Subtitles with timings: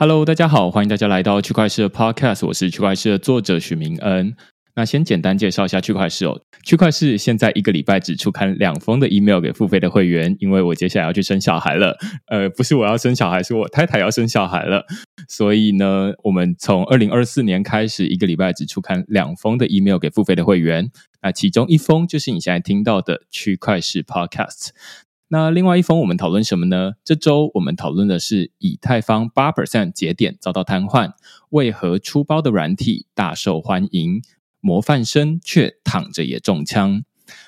[0.00, 4.32] Hello，大家好，欢迎大家来到区块市的 Podcast，我是区块市的作者许明恩。
[4.76, 11.98] 那先简单介绍一下区块市哦，区块市现在一个礼拜只出刊两封的 email 给付费的会员，因为我接下来要去生小孩了。
[12.28, 14.86] 呃，不是我要生小孩，是我太太要生小孩了，
[15.28, 20.92] 所以呢，我们从二零二四年开始，一个礼拜只出刊两封的 email 给付费的会员。
[21.22, 24.68] 那其中一封就是你现在听到的区块市 Podcast。
[25.30, 26.94] 那另外一封我们讨论什么呢？
[27.04, 31.12] 这周我们讨论的是以太坊八 percent 节点遭到瘫痪，
[31.50, 34.22] 为何出包的软体大受欢迎，
[34.60, 37.04] 模范生却躺着也中枪。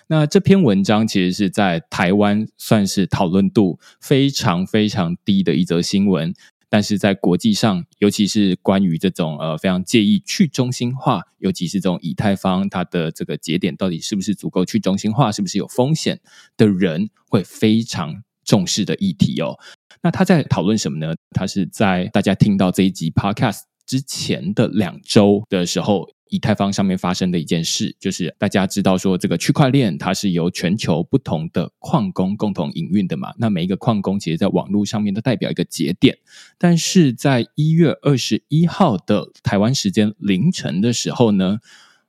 [0.08, 6.34] 那这篇文章其实是在台湾算是讨论度非常非常低的一则新闻。
[6.70, 16.20] 但是在国际上，尤其是关于这种呃非常介意去中心化，尤其是这种以太坊它的这个节点到底是不是足够去中心化，是不是有风险
[16.56, 19.58] 的人，会非常重视的议题哦。
[20.00, 21.14] 那他在讨论什么呢？
[21.32, 26.08] 他是在大家听到这一集 Podcast 之前的两周的时候。
[26.30, 33.34] 以太坊上面发生的一件事，就是大家知道说，这个区块链它是由全球不同的矿工共同营运的嘛。
[33.36, 36.16] 那每一个矿工其实在网络上面都代表一个节点，
[36.56, 41.58] 但是在一月二十一号的台湾时间凌晨的时候呢，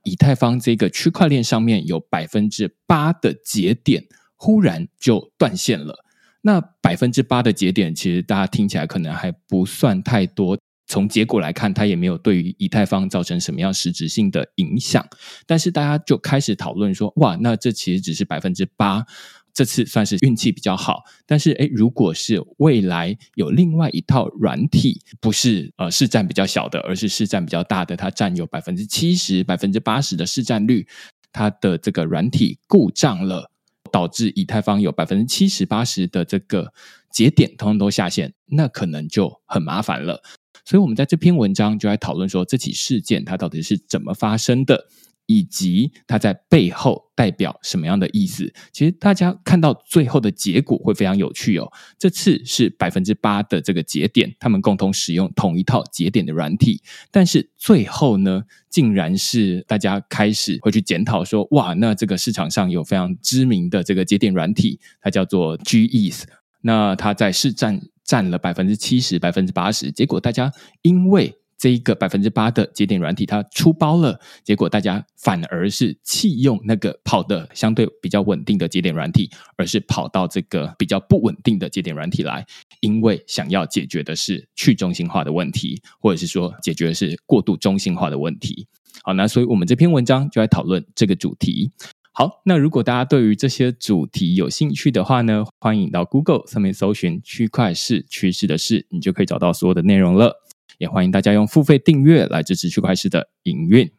[0.04, 4.06] 以太坊这个区块链上面有百分之八的节点
[4.36, 6.06] 忽然就断线了。
[6.44, 10.58] 那百分之八的节点，其实大家听起来可能还不算太多。
[10.92, 15.08] 从结果来看，它也没有对于以太坊造成什么样实质性的影响。
[15.48, 19.06] 但是大家就开始讨论说：“哇，那这其实只是百分之八，
[19.54, 21.04] 这次算是运气比较好。
[21.26, 30.86] 但是，诶，如果是未来有另外一套软体，不是呃市占比较小的，而是市占比较大的，它占有百分之七十、百分之八十的市占率，
[31.32, 33.50] 它的这个软体故障了，
[33.94, 36.74] 导致以太坊有百分之七十、八十的这个
[37.10, 40.22] 节点通通都下线，那可能就很麻烦了。”
[40.66, 44.88] 所以，我们在这篇文章就来讨论说，这起事件它到底是怎么发生的，
[45.26, 48.54] 以及它在背后代表什么样的意思。
[48.72, 51.72] 其实，大家看到最后的结果会非常有趣哦。
[51.98, 66.24] 这次是百分之八的这个节点，他们共同使用同一套节点的软体，但是最后呢，竟然是大家开始会去检讨说，哇，那这个市场上有非常知名的这个节点软体，它叫做 GES，
[66.62, 67.82] 那它在市占。
[68.12, 70.52] 占了百分之七十、百分之八十，结果大家
[70.82, 82.46] 因为这一个百分之八的节点软体它出包了，结果大家反而是弃用那个跑的相对比较稳定的节点软体，而是跑到这个比较不稳定的节点软体来，
[82.82, 88.68] 因为想要解决的是去中心化的问题，或者是说解决的是过度中心化的问题。
[89.04, 91.72] 好，那所以我们这篇文章就来讨论这个主题。
[92.14, 100.36] 好，那如果大家对于这些主题有兴趣的话呢，欢迎到 Google 上面搜寻“区块市趋势的事”，你就可以找到所有的内容了。
[100.78, 103.90] 也欢迎大家用付费订阅来支持区块市的营运。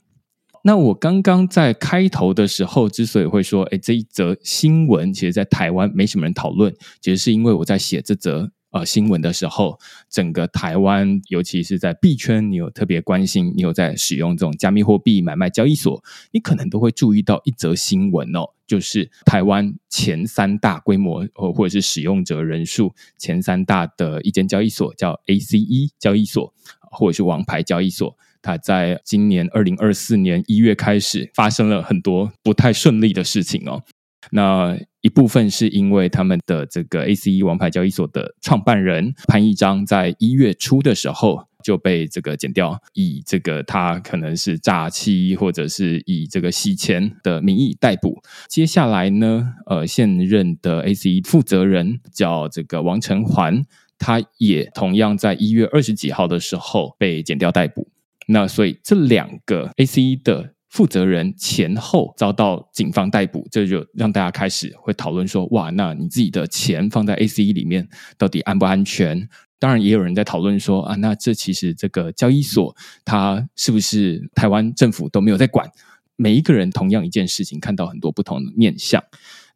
[0.63, 8.53] 那我刚刚在开头的时候之所以会说，哎，这一则新闻其实，在台湾没什么人讨论，其实是因为我在写这则。
[8.73, 9.79] 呃，新闻的时候，
[10.09, 26.55] 整个台湾，尤其是在币圈，你有特别关心，你有在使用这种加密货币买卖交易所，你可能都会注意到一则新闻哦，就是台湾前三大规模或或者是使用者人数前三大的一间交易所，叫 ACE 交易所，
[26.91, 33.83] 或者是王牌交易所，它在今年二零二四年一月开始发生了很多不太顺利的事情哦。
[34.31, 48.23] 那一部分是因为他们的这个 ACE 王牌交易所的创办人潘一章在一月初的时候就被这个剪掉，以这个他可能是诈欺或者是以这个洗钱的名义逮捕。
[48.49, 53.65] 接下来呢，呃，现任的 ACE 负责人叫这个王成环，
[53.99, 57.89] 他也同样在一月二十几号的时候被剪掉逮捕。
[58.29, 60.55] 那所以这两个 ACE 的。
[60.73, 67.87] 负责人前后遭到警方逮捕，这就让大家开始会讨论说：哇，那你自己的钱放在 ACE 里面
[68.17, 69.29] 到底安不安全？
[69.59, 72.75] 当然，也有人在讨论说：啊，那这其实这个交易所
[73.05, 75.71] 它是不是台湾政府都没有在管？
[76.17, 79.05] 每一个人同样一件事情，看到很多不同的面相。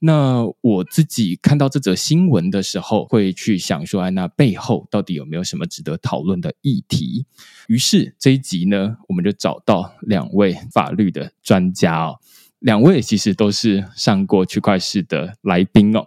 [0.01, 7.27] 那我自己看到这则新闻的时候，会去想说：哎，那背后到底有没有什么值得讨论的议题？
[7.69, 12.19] 于是这一集呢，我们就找到两位法律的专家哦，
[12.59, 16.05] 两位其实都是上过区块市的来宾哦。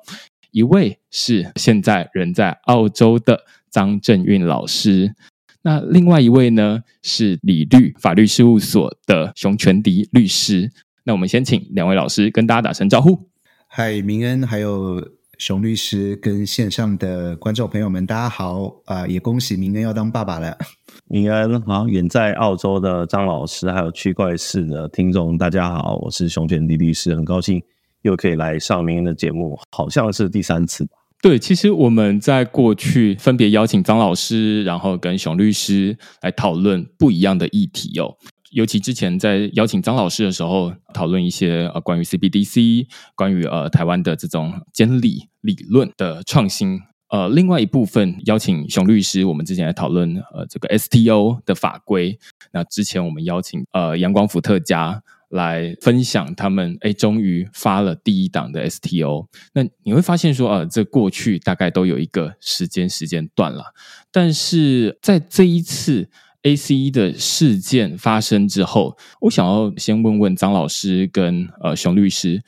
[0.51, 5.15] 一位是现在人在澳洲的张正运老师，
[5.63, 10.71] 那另外一位呢是李律法律事务所的熊全迪律师。
[11.03, 13.29] 那我们先请两位老师跟大家打声招呼。
[13.71, 14.99] 嗨，明恩，还有
[15.37, 19.05] 熊律师跟线上的观众朋友们，大家好啊！
[19.05, 20.57] 也恭喜明恩要当爸爸了。
[21.07, 27.61] 明恩好，远在澳洲的张老师，还有区块市的听众，大家好，我是熊全迪律师，很高兴
[28.01, 30.93] 又可以来上明恩的节目，好像是第三次吧？
[31.21, 38.17] 对，其实我们在过去分别邀请张老师，然后跟熊律师来讨论不一样的议题哦。
[38.51, 46.79] 尤其之前在邀请张老师的时候，讨论一些呃关于 CBDC、关于呃台湾的这种监理理论的创新。
[47.09, 52.17] 呃，另外一部分邀请熊律师，我们之前来讨论呃这个 STO 的法规。
[52.51, 59.27] 那之前我们邀请呃阳光伏特加来分享他们哎终于发了第一档的 STO。
[59.53, 63.73] 那你会发现说呃这过去大概都有一个时间时间段了，
[64.11, 66.09] 但是在这一次。
[66.43, 72.41] A C 的事件发生之后，我想要先问问张老师跟呃熊律师，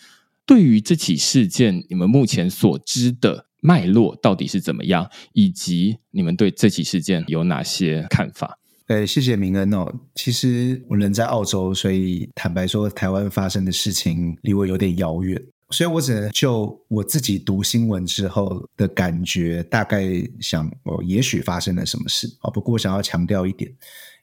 [0.45, 8.57] 对于这起事件，你们目前所知的脉络到底是怎么样，以及你们对这起事件有哪些看法？
[8.87, 9.93] 呃，谢谢明恩哦。
[10.15, 15.41] 其实我人在澳洲，所以坦白说，台湾发生的事情离我有点遥远。
[15.71, 20.05] 所以我只能就我自己读新闻之后的感觉，大概
[20.39, 22.49] 想哦，也许发生了什么事啊。
[22.49, 23.71] 不过我想要强调一点，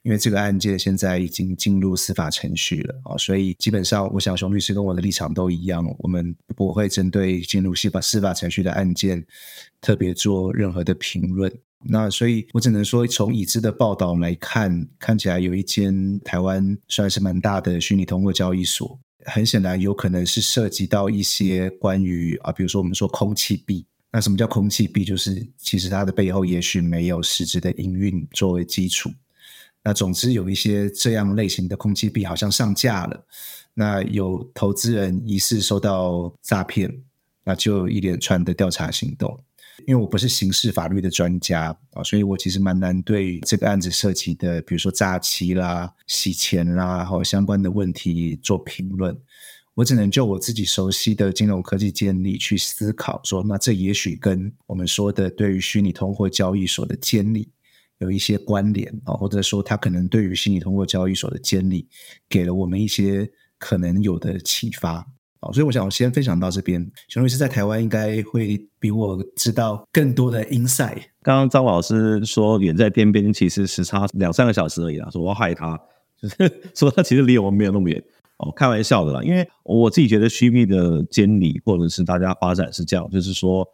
[0.03, 9.27] 因为这个案件现在已经进入司法程序了啊，所以基本上，我想熊律师跟我的立场都一样，我们不会针对进入司法司法程序的案件
[9.81, 11.53] 特别做任何的评论。
[11.89, 18.99] 那所以我只能说，从已知的报道来看，看起来有一间台湾算是蛮大的虚拟通货交易所。
[19.25, 23.85] 很显然，有可能是涉及到一些关于啊，比如说我们说空气币。
[24.11, 25.05] 那什么叫空气币？
[25.05, 29.11] 就是其实它的背后也许没有实质的营运作为基础。
[29.85, 33.27] 那总之有一些这样类型的空气币好像上架了，
[33.75, 37.03] 那有投资人疑似受到诈骗，
[37.45, 39.39] 那就一连串的调查行动。
[39.87, 49.17] 因为我不是刑事法律的专家啊，所以我其实蛮难对这个案子涉及的，比如说诈欺啦、洗钱啦，或相关的问题做评论。
[49.75, 57.49] 我只能就我自己熟悉的金融科技监理去思考，说那这也许跟我们说的对于虚拟通货交易所的监理
[57.99, 61.87] 有一些关联啊，或者说它可能对于虚拟通货交易所的监理
[62.29, 65.07] 给了我们一些可能有的启发。
[65.41, 66.85] 哦，所以我想我先分享到这边。
[67.09, 71.03] 熊律师在台湾应该会比我知道更多的 insight。
[71.23, 75.09] 刚刚张老师说远在天边，其实时差两三个小时而已啦。
[75.11, 75.79] 说我要害他，
[76.21, 76.37] 就是
[76.75, 78.03] 说他其实离我们没有那么远。
[78.39, 79.23] 哦，开玩笑的啦。
[79.23, 83.67] 因为我自己觉得虚币的监理或者是大家发展是这样，就是说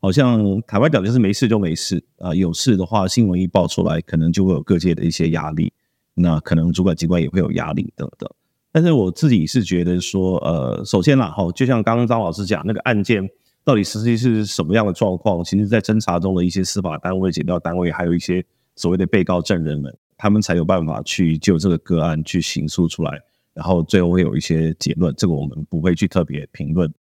[0.00, 5.72] 好像台湾表就是没事就没事啊，有事的话新闻一爆出来，可能就会有各界的一些压力，
[6.14, 8.30] 那可能主管机关也会有压力等等。
[8.72, 13.28] 但是我自己是觉得说，呃，首先啦，哈，就像刚刚张老师讲，那个案件
[13.64, 15.42] 到底实际是什么样的状况？
[15.42, 18.44] 其实，在侦查中的一些司法单位、检调单位，还有一些
[18.76, 23.18] 所谓的被告证人们，他们才有办法去就这个个案去刑诉出来，
[23.52, 25.12] 然后最后会有一些结论。
[25.16, 26.92] 这个我们不会去特别评论。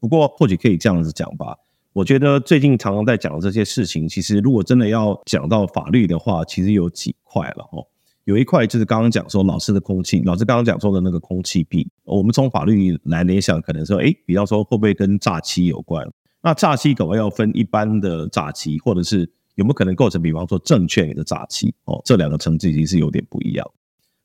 [0.00, 1.56] 不过，或许可以这样子讲吧。
[1.92, 7.84] 我觉得最近常常在讲的这些事情，其实如果真的要讲到法律的话，其实有几块了，哈。
[8.28, 16.06] 有一块就是刚刚讲说老师的空气，老师刚刚讲说的那个空气币，我们从法律来联想，可能说，哎，比方说会不会跟诈欺有关？
[16.42, 19.20] 那诈欺可能要分一般的诈欺，或者是
[19.54, 21.74] 有没有可能构成，比方说证券的诈欺？
[21.86, 23.66] 哦，这两个层次其实是有点不一样。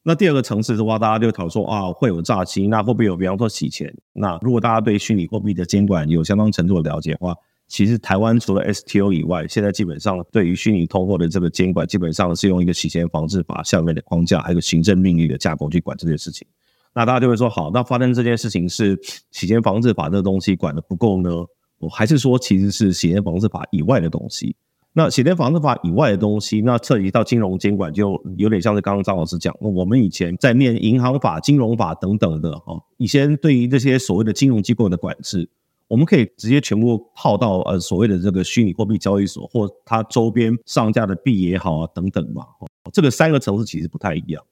[0.03, 3.95] 那第二个层次的话，大家就讨论说啊，会有诈欺，那会不会有比方说洗钱？
[4.11, 7.33] 那如果大家对虚拟货币的监管有相当程度的了解的话。
[7.73, 16.47] 其实台湾除了 STO 以外，现在基本上对于虚拟通货的这个监管，基本上是用一个洗钱防治法下面的框架，还有个行政命令的架构去管这件事情。
[16.93, 18.95] 那大家就会说，好，那发生这件事情是
[19.31, 21.31] 洗钱防治法这个东西管的不够呢？
[21.79, 24.55] 我还是说，其实是洗钱防治法以外的东西。
[24.93, 35.49] 那洗钱防治法以外的东西，那涉及到金融监管，就有点像是刚刚张老师讲，我们以前在念银行法、金融法等等的哦，以前对于这些所谓的金融机构的管制。
[35.93, 42.47] 我们可以直接全部套到呃所谓的这个虚拟货币交易所或它周边上架的币也好啊等等嘛，
[42.91, 44.43] 这个三个层次其实不太一样，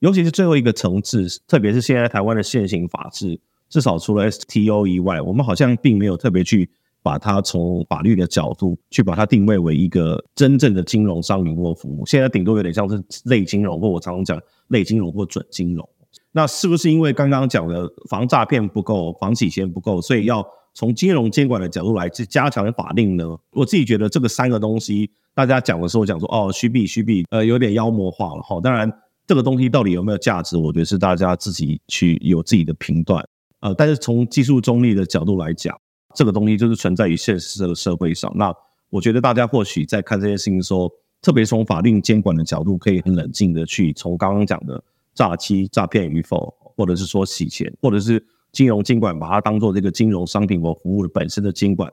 [0.00, 3.40] 尤其是最后一个层次，特别是现在台湾的现行法制，
[3.70, 6.68] 至少除了 STO 以外，我们好像并没有特别去
[7.02, 14.38] 把它从法律的角度去把它定位为一个真正的金融商品或服务，现在顶多有点像是类金融或我常常讲
[14.68, 15.88] 类金融或准金融，
[16.32, 20.46] 那是不是因为刚刚讲的防诈骗不够，防洗钱不够，所以要？
[20.74, 23.36] 从金融监管的角度来去加强法令呢？
[23.52, 28.60] 我自己觉得这个三个东西，大家讲的时候讲说哦，虚币虚币，呃，有点妖魔化了哈。
[28.60, 28.90] 当然，
[29.26, 33.24] 这个东西到底有没有价值，我觉得是大家自己去有自己的评断。
[33.60, 35.78] 呃，但是从技术中立的角度来讲，
[36.14, 38.32] 这个东西就是存在于现实的社会上。
[38.34, 38.54] 那
[38.88, 44.82] 我觉得大家或许在看这件事情的时候，特别从法令监管的角度，可以很冷静的去从刚刚讲的
[45.14, 51.90] 诈欺、诈骗与否，或者是说洗钱，或者是金融监管，把它当做这个金融商品或服务本身的监管，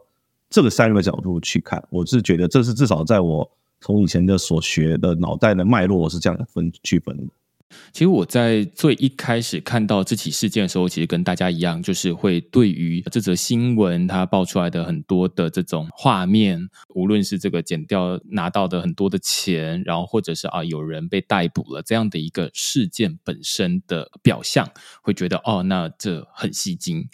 [0.50, 3.50] 这个三个角度去看，我是觉得这是至少在我
[3.80, 7.24] 从以前的所学的脑袋的脉络我是这样分区分的。
[7.92, 24.70] 其实我在最一开始看到这起事件的时候，其实跟大家一样，就是会对于这则新闻它爆出来的很多的这种画面，无论是这个减掉拿到的很多的钱，然后或者是啊有人被逮捕了这样的一个事件本身的表象，
[25.02, 27.08] 会觉得哦，那这很吸睛。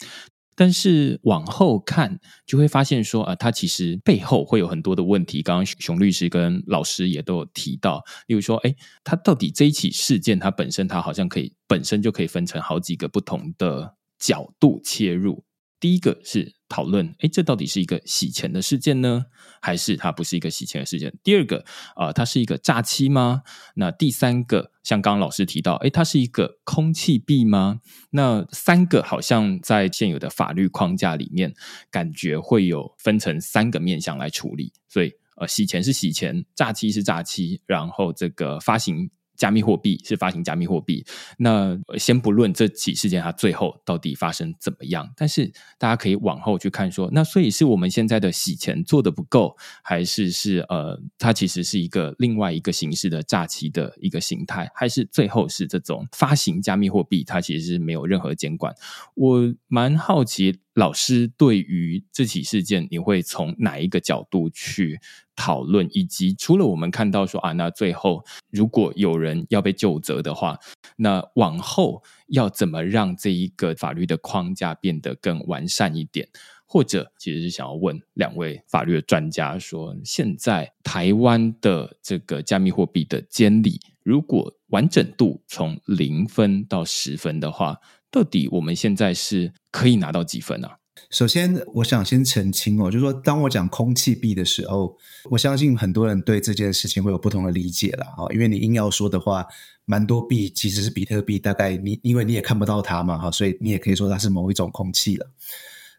[0.56, 5.42] 但是往后看，就会发现说啊，它其实背后会有很多的问题。
[5.42, 15.44] 刚刚熊律师跟老师也都有提到，例如说，哎，它到底这一起事件，它本身它好像可以本身就可以分成好几个不同的角度切入。
[15.80, 19.26] 第一个是讨论，哎，这到底是一个洗钱的事件呢，
[19.62, 21.14] 还是它不是一个洗钱的事件？
[21.22, 21.64] 第二个，
[21.94, 23.42] 啊，它是一个诈欺吗？
[23.76, 27.78] 那第三个，像刚刚老师提到，哎，它是一个空气币吗？
[28.10, 31.54] 那三个好像在现有的法律框架里面，
[31.92, 34.72] 感觉会有分成三个面向来处理。
[34.88, 39.10] 所以，呃，洗钱是洗钱，诈欺是诈欺，然后这个发行。
[39.36, 41.04] 加密货币是发行加密货币，
[41.38, 58.74] 那先不论这起事件它最后到底发生怎么样，但是大家可以往后去看，说那所以是我们现在的洗钱做的不够，还是是呃，它其实是一个另外一个形式的诈欺的一个形态，还是最后是这种发行加密货币，它其实是没有任何监管。
[59.14, 60.63] 我蛮好奇。
[60.74, 64.98] 老师对于这起事件，你会从哪一个角度去
[65.36, 65.88] 讨论？
[65.92, 70.58] 以及除了我们看到说啊，那最后如果有人要被救责的话，
[70.96, 76.28] 那往后要怎么让这一个法律的框架变得更完善一点？
[76.66, 87.78] 或者其实是想要问两位法律的专家说，现在台湾的这个加密货币的监理，如果完整度从零分到十分的话。
[88.14, 90.68] 到底我们现在是可以拿到几分呢？
[91.10, 94.96] 首先，我想先澄清哦，就是说，当我讲空气币的时候，
[95.30, 98.32] 我相信很多人对这件事情会有不同的理解了哈。
[98.32, 99.44] 因为你硬要说的话，
[99.84, 105.28] 蛮多币其实是比特币，大概你因为你也看不到它嘛哈，所以你也可以说它是某一种空气了。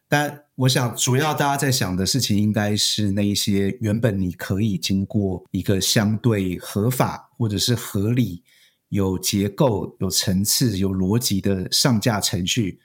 [0.07, 8.41] 但我想，主要大家在想的事情，应该是那一些原本你可以经过一个相对合法或者是合理。
[8.89, 12.79] 有结构、有层次、有逻辑的上架程序，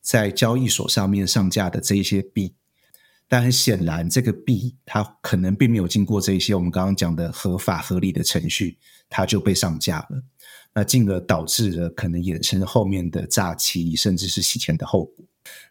[0.00, 2.54] 在交易所上面上架的这一些币，
[3.28, 8.78] 但很显然，这个币它可能并没有经过这一些我们刚刚讲的合法合理的程序，
[9.08, 10.22] 它就被上架了，
[10.74, 15.24] 那进而导致了可能衍生后面的诈欺，甚至是洗钱的后果。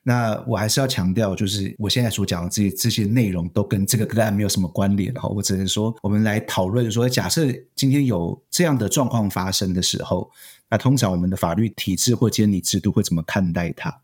[0.04, 5.28] 那我还是要强调，就是我现在所讲的这些这些内容都跟这个个案没有什么关联哈。
[5.30, 10.30] 我只能说，我们来讨论说，假设今天有这样的状况发生的时候，
[10.70, 14.02] 那通常我们的法律体制或监理制度会怎么看待它？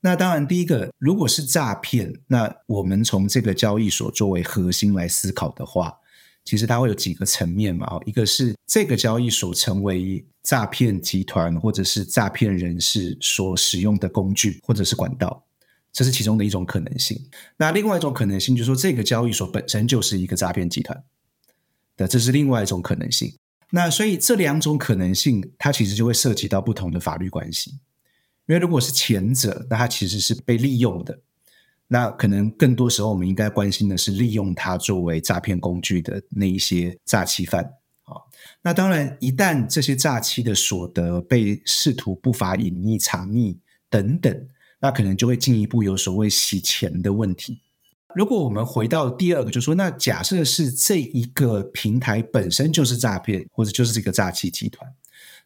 [0.00, 5.98] 那当然，第一个，如果是诈骗，那我们从这个交易所作为核心来思考的话。
[6.44, 15.42] 其实它会有几个层面嘛，一个是这个交易所成为诈骗集团或者是诈骗人士所使用的工具或者是管道，
[15.90, 17.18] 这是其中的一种可能性。
[17.56, 21.02] 那另外一种可能性就是说，这个交易所本身就是一个诈骗集团
[21.96, 23.34] 的，这是另外一种可能性。
[23.70, 27.70] 那所以这两种可能性，它其实就会涉及到不同的法律关系。
[28.46, 31.18] 因为如果是前者，那它其实是被利用的。
[31.94, 37.62] 那可能更多时候，我们应该关心的是利用它作为诈骗工具的那一些诈欺犯
[38.02, 38.18] 啊。
[38.62, 43.56] 那当然，一旦这些诈欺的所得被试图不法隐匿、藏匿
[43.88, 44.48] 等等，
[44.80, 47.60] 那可能就会进一步有所谓洗钱的问题。
[48.12, 54.92] 如果我们回到第二个，就说那假设是这一个平台本身就是诈骗，或者就是这个诈欺集团，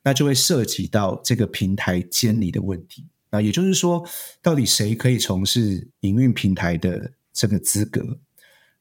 [0.02, 3.04] 那就会涉及到这个平台监理的问题。
[3.30, 4.06] 那也就是说，
[4.40, 8.18] 到底谁可以从事营运平台的这个资格？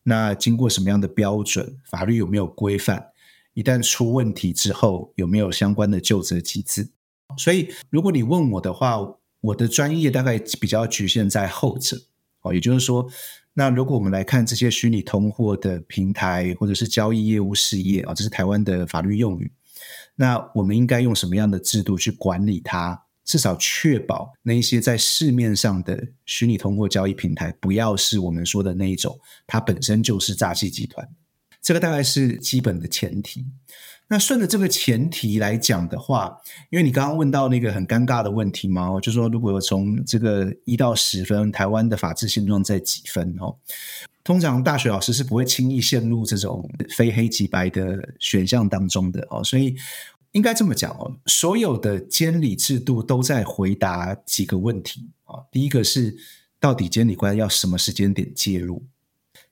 [0.04, 1.77] 那经过什么样的标准？
[1.84, 3.08] 法律有没有规范？
[3.54, 6.89] 一旦出问题之后，有没有相关的救责机制？
[7.38, 9.00] 所以，如果你问我的话，
[9.42, 12.04] 我的专业大概比较局限在后者。
[12.42, 13.10] 哦，也就是说，
[13.54, 19.51] 那如果我们来看这些虚拟通货的平台或者是交易业务事业啊，这是台湾的法律用语。
[20.16, 23.04] 那我们应该用什么样的制度去管理它？
[23.28, 31.08] 至少确保那一些在市面上的虚拟通货交易平台，不要是我们说的那一种，它本身就是诈欺集团。
[31.62, 33.46] 这个大概是基本的前提。
[34.08, 36.38] 那顺着这个前提来讲的话，
[36.70, 43.54] 因为你刚刚问到那个很尴尬的问题嘛，就说如果从这个一到十分，台湾的法治现状在几分哦？
[44.24, 49.76] 通常大学老师是不会轻易陷入这种非黑即白的选项当中的哦，所以
[50.34, 55.42] 应该这么讲哦，所有的监理制度都在回答几个问题啊。
[55.52, 56.16] 第一个是
[56.60, 58.84] 到底监理官要什么时间点介入？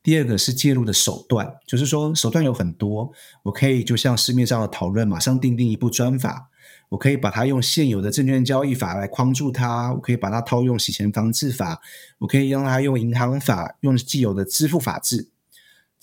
[0.03, 6.51] 第二个是介入的手段，就是说手段有很多，我可以就像市面上的讨论，马上订定一部专法，
[6.89, 11.81] 我可以把它用现有的证券交易法来框住它，我可以把它套用洗钱防治法，
[12.19, 15.29] 我可以让它用银行法，用既有的支付法制，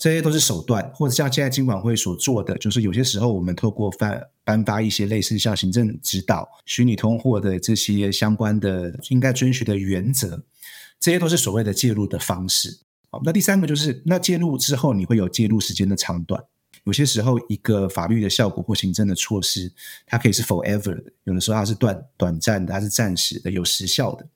[0.03, 10.43] 这些都是手段，或者像现在金管会所做的，就是有些时候我们透过颁颁发一些类似像行政指导、虚拟通货的这些相关的应该遵循的原则，
[10.99, 12.79] 这些都是所谓的介入的方式。
[13.09, 16.43] 好那第三个就是，那介入之后你会有介入时间的长短。
[16.83, 19.71] 有些时候，一个法律的效果或行政的措施，
[20.05, 24.27] 它可以是 forever 的；有的时候它是短短暂的，它是暂时的，有时效的。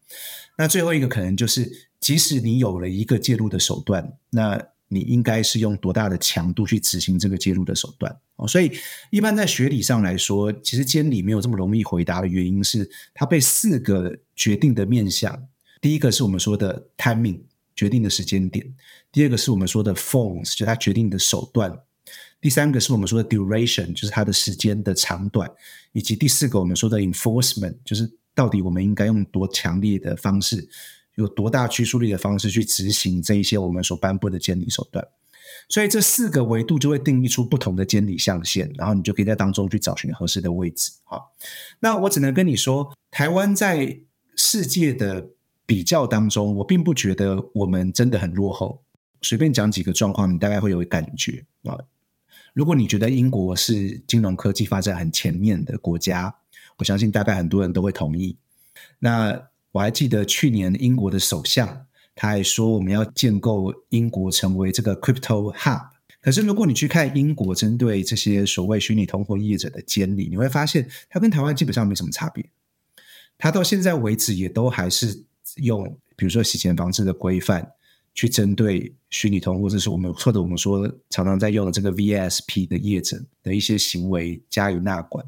[0.57, 8.15] 那最后一个可能就是，即使你有了一个介入的手段，那你应该是用多大的强度去执行这个介入的手段？
[8.35, 8.71] 哦，所以
[9.09, 15.47] 一般在学理上来说，其实监理没有这么容易回答的原因是，它被四个决定的面向。
[15.81, 17.41] 第一个是我们说的 timing。
[17.77, 18.65] 决定的时间点，
[19.11, 21.69] 第二个是我们说的 forms，就它决定的手段；
[22.41, 25.47] 第三个是我们说的 duration，就是它的时间的长短；
[25.91, 30.67] 以及第四个我们说的 enforcement，就是到底我们应该用多强烈的方式，
[31.17, 35.07] 有多大拘束力的方式去执行这一些我们所颁布的监理手段。
[35.69, 40.93] 所以这四个维度就会定义出不同的监理象限，然后你就可以在当中去找寻合适的位置。
[41.03, 41.35] 好，
[41.81, 43.99] 那我只能跟你说，台湾在
[44.35, 45.27] 世界的。
[45.67, 48.85] 比较当中，我并不觉得我们真的很落后。
[49.21, 51.77] 随便讲几个状况，你大概会有感觉啊。
[52.53, 56.33] 如果你觉得英国是金融科技发展很前面的国家，
[56.77, 58.37] 我相信大概很多人都会同意。
[58.99, 65.89] 那我还记得去年英国的首相他还说，我们要建构英国成为这个 crypto hub。
[66.19, 72.43] 可是如果你去看英国针对这些所谓虚拟通货业者的监理，你会发现它跟台湾基本上没什么差别。
[73.37, 75.25] 它到现在为止也都还是。
[75.61, 77.71] 用比如说洗钱防治的规范
[78.13, 85.25] 去针对虚拟通，或者是我们或者我们说常常在用的这个 VSP 的业者的一些行为加以纳管，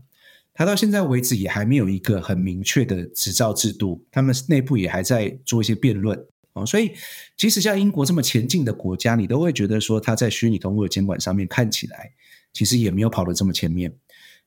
[0.60, 6.66] 它到现在为止也还没有一个很明确的执照制度，他们内部也还在做一些辩论哦。
[6.66, 6.92] 所以，
[7.38, 12.12] 即使像英国这么前进的国家，你都会觉得说，它在虚拟通货监管上面看起来
[12.52, 13.96] 其实也没有跑得这么前面。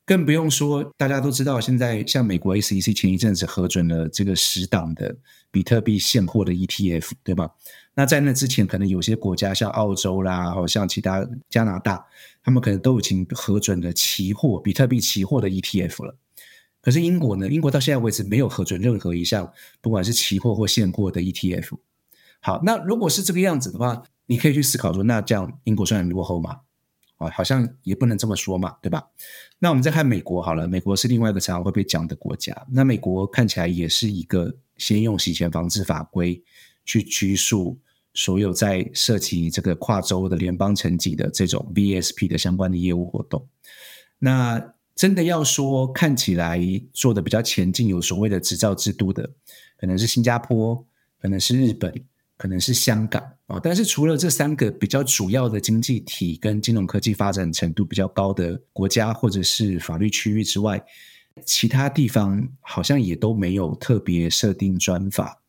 [0.04, 5.16] 更不用说，大家都知道，现在像美国 SEC 前一阵子核准了这个十档的
[5.50, 7.48] 比特币现货的 ETF，对吧？
[7.94, 12.06] 那在那之前，可能有些国家像澳洲啦，或像其他加拿大，
[12.42, 16.16] 他们可能都已经核准了期货比特币期货的 ETF 了。
[16.80, 17.48] 可是英国呢？
[17.48, 21.78] 英国到现在为止没有核准任何一项，不管是期货或现货的 ETF。
[22.40, 26.60] 好，那如果是这个样子的话，你可以去思考说，那这样英国算很落后吗？
[27.18, 29.10] 啊，好像也不能这么说嘛，对吧？
[29.60, 32.66] 那我们再看美国好了，美国是另外一个常常会被讲的国家。
[32.70, 36.42] 那美国看起来也是一个先用洗钱防治法规
[36.84, 37.78] 去拘束
[38.14, 43.46] 所有在涉及这个跨州的联邦层级的这种 VSP 的相关的业务活动。
[44.18, 46.60] 那真的要说看起来
[46.92, 49.30] 做的比较前进，有所谓的执照制度的，
[49.78, 50.86] 可能是新加坡，
[51.20, 52.04] 可能是日本。
[52.38, 60.84] 可能是香港啊，但是除了这三个比较主要的经济体跟金融科技发展程度比较高的国家或者是法律区域之外，
[61.46, 65.40] 其他地方好像也都没有特别设定专法，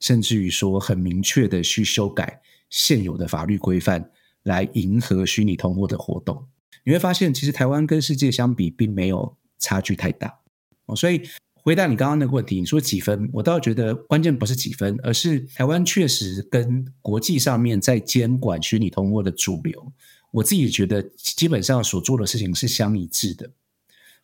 [0.00, 4.10] 甚至于说很明确的去修改现有的法律规范
[4.42, 6.48] 来迎合虚拟通货的活动。
[6.84, 10.40] 你会发现，其实台湾跟世界相比，并没有差距太大
[10.86, 11.22] 哦，所以。
[11.62, 13.28] 回答你刚刚那个问题，你说几分？
[13.34, 19.92] 我倒觉得关键不是几分，而是台湾确实跟国际上面在监管虚拟通货的主流，
[20.30, 23.50] 我自己觉得基本上所做的事情是相一致的，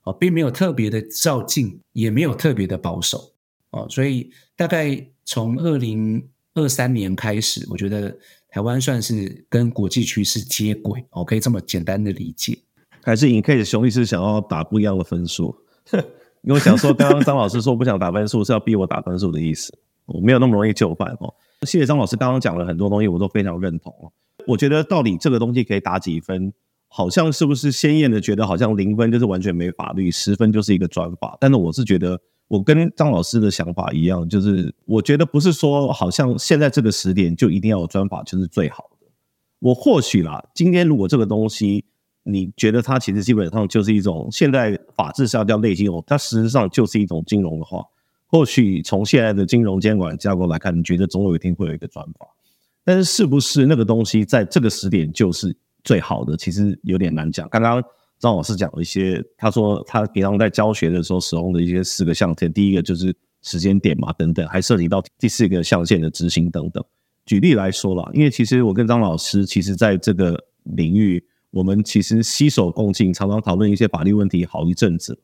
[0.04, 3.34] 哦，并没有特别的照进，也没有特别的保守，
[3.68, 8.16] 哦，所以大概从二零二三年开始，我觉得
[8.48, 12.56] 台湾算是跟国际趋势接轨，我可以这么简单的理解。
[13.02, 15.54] 还是你 K 的兄弟是想要打不一样的分数？
[16.42, 19.76] 因为想说，刚刚张老师说不想打分数，是要逼我打分数的意思。
[20.06, 21.34] 我没有那么容易就范哦。
[21.62, 24.12] 谢谢张老师刚刚讲了很多东西，我都非常认同哦。
[24.46, 26.52] 我觉得到底这个东西可以打几分，
[26.86, 31.36] 好像是不是鲜艳的觉得好像零分就是完全没法律，十分就是一个专法。
[31.40, 39.06] 但是我是觉得，我跟张老师的想法一样，就是我觉得不是说好像现在这个时点就一定要有专法就是最好的。
[39.58, 41.84] 我或许啦，今天如果这个东西。
[42.28, 47.84] 你觉得它其实基本上就是一种现在法制上叫类金融，它实质上就是一种金融的话，
[48.26, 52.26] 或许从现在的金融监管架构来看，你觉得总有一天会有一个专法，
[52.82, 57.48] 但是是不是那个东西在这个时点就是最好的，其实有点难讲。
[57.48, 57.80] 刚刚
[58.18, 66.82] 张老师讲了一些，他说他平常在教学的时候使用的一些四个象限，第一个就是时间点嘛，等等，还涉及到第四个象限的执行等等。
[67.26, 75.18] 举例来说了，因为其实我跟张老师，其实在这个领域，我们其实携手共进，常常讨论一些法律问题好一阵子。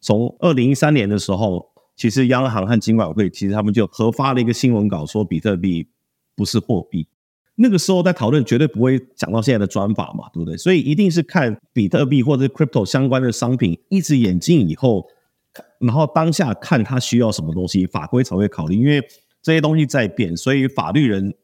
[0.00, 5.86] 从二零一三年的时候，其实央行和金管会其实他们就合发了一个新闻稿，说比特币
[6.34, 7.06] 不是货币。
[7.54, 10.56] 那个时候在讨论，绝对不会讲到现在的专法嘛，对不对？
[10.56, 15.06] 所以一定是看比特币或者 crypto 相关的商品一直演进以后，
[15.78, 19.02] 然后当下看它需要什么东西，法规才会考虑，因为。
[19.44, 21.34] 这些东西在变，所以法律人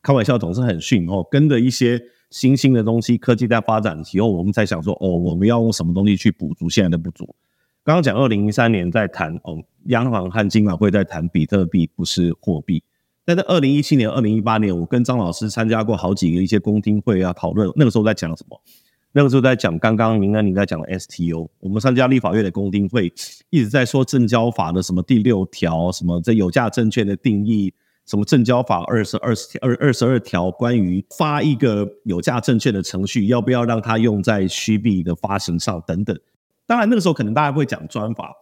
[0.00, 1.26] 开玩笑总是很逊哦。
[1.28, 2.00] 跟着一些
[2.30, 7.34] 新兴的东西，科技在发展以后，我们才想说哦，我们要用什么东西去补足现在的不足。
[7.82, 12.80] 刚刚讲二零一三年在谈哦，央行和金管会在谈比特币不是货币。
[13.28, 18.58] 但在二零一七年、二零一八年，我跟张老师参加过好几个一些公听会啊，讨论那个时候在讲什么？
[19.12, 23.12] 那个时候在讲刚刚您安你在讲的 STO，我们参加立法院的公听会，
[23.50, 27.70] 一直在说证交法的什么第六条，什么这有价证券的定义，
[28.06, 36.18] 什么证交法二十二二二十二条关于发一个有价证券的程序，要不要让它用在虚币的发行上等等。
[36.66, 38.32] 当然那个时候可能大家会讲专法，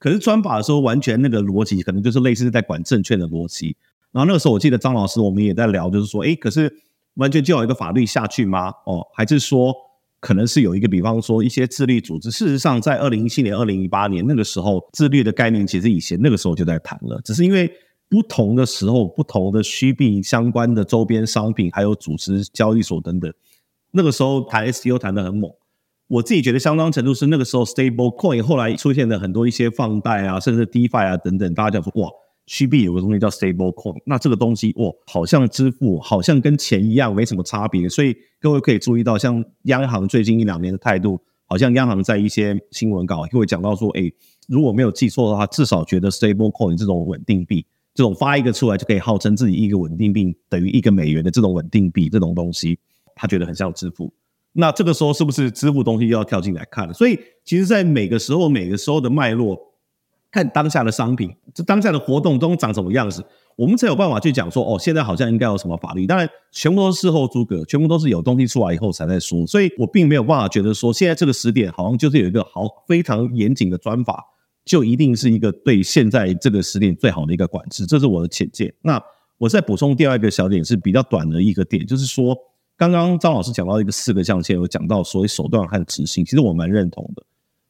[0.00, 3.76] 可是专法的时候完全那个逻辑可能就是类似在管证券的逻辑。
[4.12, 6.72] 然后那个时候我记得张老师我们也在聊，就是说，哎，可是
[7.14, 8.68] 完全就有一个法律下去吗？
[8.86, 9.74] 哦，还是说？
[10.20, 12.30] 可能是有一个，比方说一些自律组织。
[12.30, 17.68] 事实上，在二零一七年、二零一八年那个时候，自律的概念其实以前那个时候就在谈了，只是因为
[18.08, 23.34] 不同的时候、不同的虚币相关的周边商品，还有组织交易所等等，
[23.90, 25.50] 那个时候谈 STO 谈的很猛。
[26.06, 32.08] 我自己觉得相当程度是那个时候 Stable Coin 后来出现了很多一些放贷啊，甚至 DeFi 啊等等，大家讲说哇。
[32.46, 37.88] 虚币有个东西叫 stable coin，那这个东西哇，好像支付，好像跟钱一样，没什么差别。
[37.88, 44.10] 所以各位可以注意到，像央行最近一两年的态度，好像央行在一些新闻稿会讲到说，哎，
[44.48, 52.76] 如果没有记错的话，至少觉得 stable coin 这种稳定币，这种发一个出来就可以号称自己一个稳定币等于一个美元的这种稳定币，这种东西，
[53.14, 54.12] 他觉得很像支付。
[54.52, 56.92] 那这个时候是不是支付东西又要跳进来看了？
[56.92, 59.71] 所以其实，在每个时候，每个时候的脉络。
[60.32, 63.22] 看当下的商品，这当下的活动中长什么样子，
[63.54, 66.06] 我们才有办法去讲说，哦，现在好像应该有什么法律。
[66.06, 69.46] 当然，全部都是事后诸葛，全部都是有东西出来以后才在说。
[69.46, 74.24] 所以我并没有办法觉得说，现在这个时点好像就是有一个好非常严谨的专法，
[74.64, 77.84] 就一定是一个对现在这个时点最好的一个管制。
[77.84, 78.72] 这是我的浅见。
[78.80, 78.98] 那
[79.36, 82.34] 我再补充第二个小点是比较短的一个点，就是说，
[82.78, 87.22] 刚刚张老师讲到一个四个象限，有讲到所谓手段和执行，其实我蛮认同的。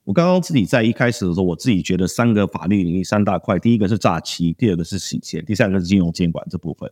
[0.05, 6.91] 我刚刚自己在一开始的时候，我自己觉得三个法律领域三大块，第一个是诈欺，第二个是洗钱，第三个是金融监管这部分。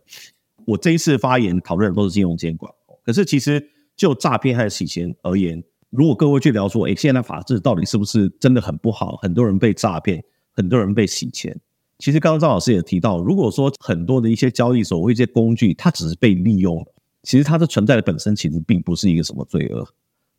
[0.65, 2.71] 我这一次发言讨论的都是金融监管，
[3.03, 9.17] 可是其实就诈骗和洗钱而言，如果各位去聊说，哎，现在法治到底是不是真的很不好？
[9.17, 11.59] 很多人被诈骗，很多人被洗钱。
[11.99, 16.83] 其实刚刚张老师也提到，如果说很多的一些交易所或一些工具，它只是被利用，
[17.23, 19.85] 其实它的存在的本身其实并不是一个什么罪恶。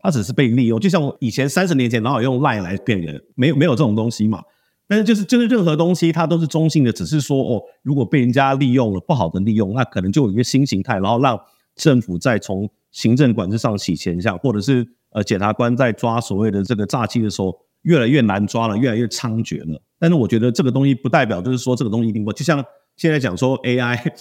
[0.03, 4.43] 他只是被利用，就像我以前三十年前，然后用 Line 来骗人，没有没有这种东西嘛。
[4.89, 11.39] 但是就是就是任何东西，它都是中性的，只是说哦，如果被人家利用了，不好的利用，那可能就有一个新形态，然后让
[11.77, 19.81] 政府在从行政管制上洗钱，像或者是呃检察官在抓所谓的这个诈欺的时候，越来越难抓了，越来越猖獗了。
[20.01, 22.63] 但是我觉得这个东西不代表就是说这个东西一定不，就像
[22.97, 24.13] 现在讲说 AI。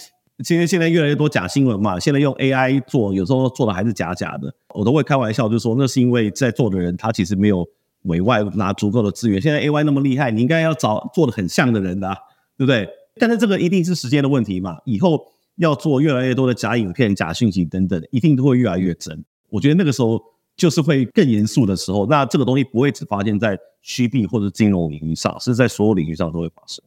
[0.42, 4.52] 其实现在越来越多假新闻嘛，现在用 AI 做，有时候做的还是假假的。
[4.74, 7.66] 我都会开玩笑，就说那是因为在做的人他其实没有
[8.02, 9.40] 委外拿足够的资源。
[9.40, 12.08] 现在 AI 那么厉害，你应该要找做的很像的人的，
[12.56, 12.88] 对不对？
[13.16, 14.78] 但是这个一定是时间的问题嘛。
[14.84, 15.20] 以后
[15.56, 19.24] 要做越来越多的假影片、假讯息等等，一定都会越来越真。
[19.50, 20.18] 我觉得那个时候
[20.56, 22.06] 就是会更严肃的时候。
[22.06, 26.82] 那这个东西不会只发现在虚币或者金融领域上，是在所有领域上都会发生。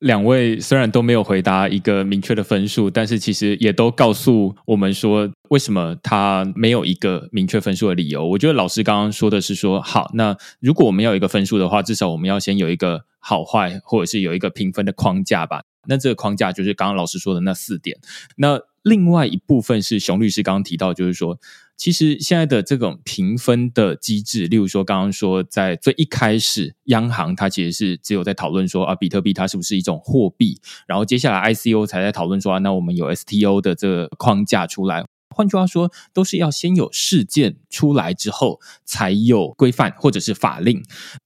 [0.00, 8.26] 两位虽然都没有回答一个明确的分数，但是其实也都告诉我们说，为什么他没有一个明确分数的理由。
[8.28, 15.62] 我觉得老师刚刚说的是说，好，那如果我们要有一个分数的话，至少我们要先有一个好坏，或者是有一个评分的框架吧。
[15.88, 17.96] 那这个框架就是刚刚老师说的那四点。
[18.36, 21.38] 那另外一部分是熊律师刚刚提到，就是说。
[21.76, 40.82] 其实现在的这种评分的机制，例如说刚刚说，在最一开始，央行它其实是只有在讨论说啊，比特币它是不是一种货币，然后接下来 ICO 才在讨论说啊，那我们有 STO 的这个框架出来，换句话说，都是要先有事件出来之后，才有规范或者是法令。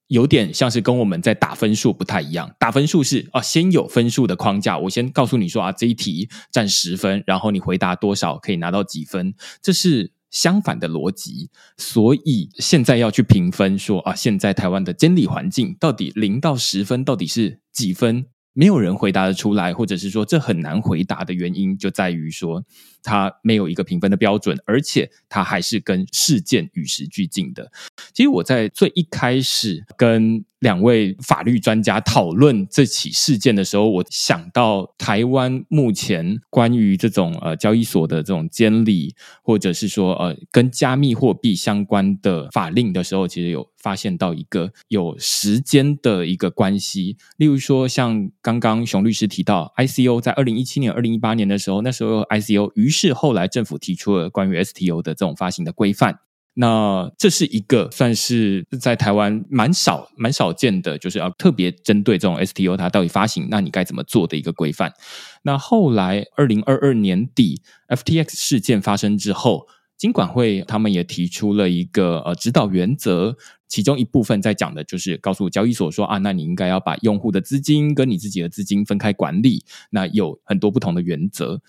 [0.09, 9.33] 有点像是跟我们在打分数不太一样，打分数是啊，先有分数的框架，我先告诉你说啊，这一题占十分，然后你回答多少可以拿到几分，
[9.63, 11.51] 这是相反的逻辑。
[11.77, 18.27] 所以现在要去评分，说啊，现在台湾的监理环境到底零到十分到底是几分？
[18.53, 22.65] 没有人回答得出来，或者是说这很难回答的原因，就在于说
[23.01, 27.71] 它没有一个评分的标准，而且它还是跟事件与时俱进的。
[28.13, 47.17] 其实我在最一开始跟两位法律专家讨论这起事件的时候，我想到台湾目前关于这种呃交易所的这种监理，或者是说呃跟加密货币相关的法令的时候，其实有发现到一个有时间的一个关系。
[47.39, 56.19] 例如说，像刚刚熊律师提到，ICO 在二零一七年、二零一八年的时候，那时候 ICO，于是后来政府提出了关于 STO 的这种发行的规范。
[56.55, 64.93] 那这是一个算是在台湾蛮少蛮少见的，就是要特别针对这种 STO 它到底发行，那你该怎么做的一个规范。
[65.43, 73.37] 那后来二零二二年底 FTX 事件发生之后，金管会他们也提出了一个呃指导原则，
[73.69, 81.63] 其中一部分在讲的就是告诉交易所说啊，那你应该要把用户的资金跟你自己的资金分开管理，那有很多不同的原则。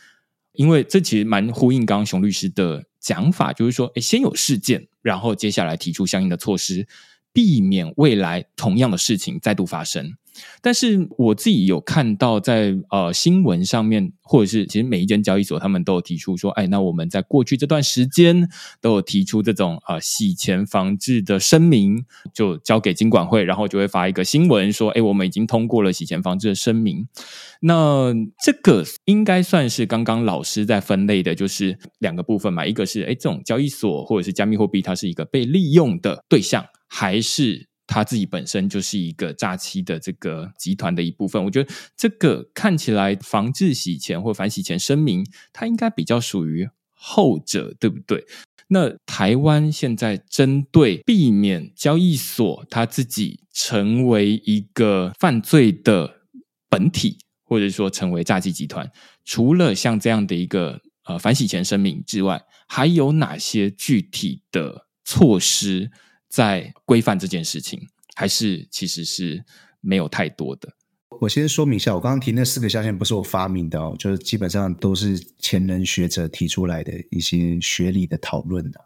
[0.53, 6.87] 因为这其实蛮呼应刚刚熊律师的讲法，就是说，哎，先有事件，然后接下来提出相应的措施，
[7.33, 10.15] 避免未来同样的事情再度发生。
[10.61, 18.47] 但是我自己有看到，在呃新闻上面，或者是其实每一间交易所，他们都有提出说，哎，那我们在过去这段时间
[18.79, 27.07] 都有提出这种呃洗钱防治的声明，就交给金管会，然后就会发一个新闻说，哎，我们已经通过了洗钱防治的声明。
[27.61, 28.13] 那
[28.43, 37.70] 这个应该算是刚刚老师在分类的，就是两个部分嘛，一个是哎这种交易所或者是加密货币，它是一个被利用的对象，还是？
[37.91, 48.25] 他自己本身就是一个诈欺的这个集团的一部分，我觉得这个看起来防治洗钱或反洗钱声明，它应该比较属于后者，对不对？
[48.69, 56.21] 那台湾现在针对避免交易所它自己成为一个犯罪的
[56.69, 58.89] 本体，或者说成为诈欺集团，
[59.25, 65.91] 除了像这样的一个呃反洗钱声明之外，还有哪些具体的措施？
[66.31, 69.43] 在规范这件事情，还是其实是
[69.81, 70.69] 没有太多的。
[71.19, 78.85] 我先说明一下，我刚刚提那四个象限不是我发明的哦，就是基本上都是前人学者提出来的一些学理的讨论的。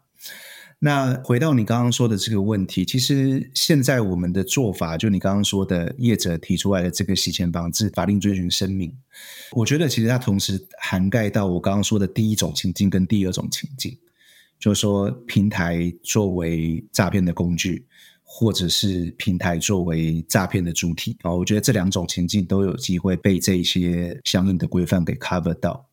[0.80, 8.92] 那回到你刚刚说的这个问题，其实现在我们的做法，就你刚刚说的业者提出来的这个洗钱防治法令遵循声明，
[9.52, 13.96] 我觉得其实它同时涵盖到我刚刚说的第一种情境跟第二种情境。
[14.58, 17.84] 就是说，平台作为诈骗的工具，
[18.22, 25.88] 或者是平台作为诈骗的主体啊，我觉得这两种情境都有机会被这些相应的规范给 cover 到。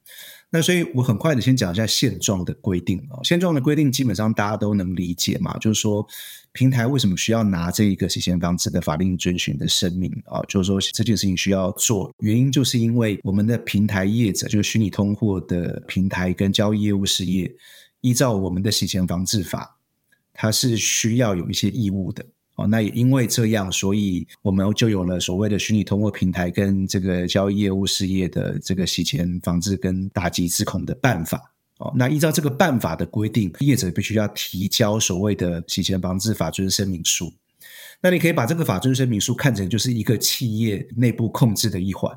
[0.50, 6.06] 那所以我很快的先讲一下现状的规定啊，现状的规定基本上大家都能理解嘛，就是说
[6.52, 17.52] 平台为什么需要拿这一个洗钱防治的法令遵循的声明啊，就是说这件事情需要做，原因就是因为我们的平台业者，就是虚拟通货的平台跟交易业务事业。
[18.04, 19.78] 依照我们的洗钱防治法，
[20.34, 22.68] 它是需要有一些义务的哦。
[22.68, 31.94] 那也因为这样，所以我们就有了所谓的虚拟通货平台跟这个交易业务事业的这个洗钱防治跟打击自控的办法哦。
[31.96, 37.34] 那依照这个办法的规定，业者必须要提交所谓的洗钱防治法遵声明书。
[38.02, 42.14] 那你可以把这个法遵声明书看成就是一个企业内部控制的一环。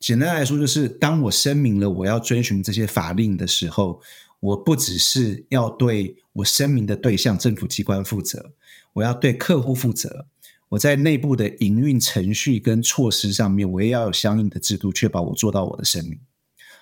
[0.00, 4.00] 简单来说，就是当我声明了我要遵循这些法令的时候。
[4.44, 8.52] 我不只是要对我声明的对象政府机关负责，
[8.92, 10.26] 我要对客户负责。
[10.68, 16.18] 我在内部的营运程序跟措施上面，我也要有相应的制度，确保我做到我的声明。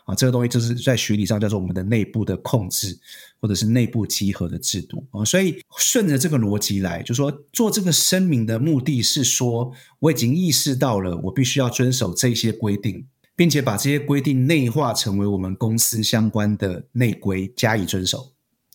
[0.06, 2.98] 啊，这个东西就是在学理上叫做我们的内部的控制，
[3.40, 5.24] 或者是内部集合的制度啊。
[5.24, 13.06] 所以顺着这个逻辑来，就说做这个声明的目的是说，我已经意识到了，我必须要遵守这些规定。
[13.34, 18.32] 并且把这些规定内化成为我们公司相关的内规，加以遵守。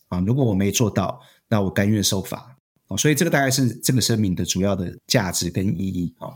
[0.10, 2.56] 啊，如果我没做到，那我甘愿受罚。
[2.88, 6.14] 啊，所以这个大概是这个声明的主要的价值跟意义。
[6.20, 6.30] 啊，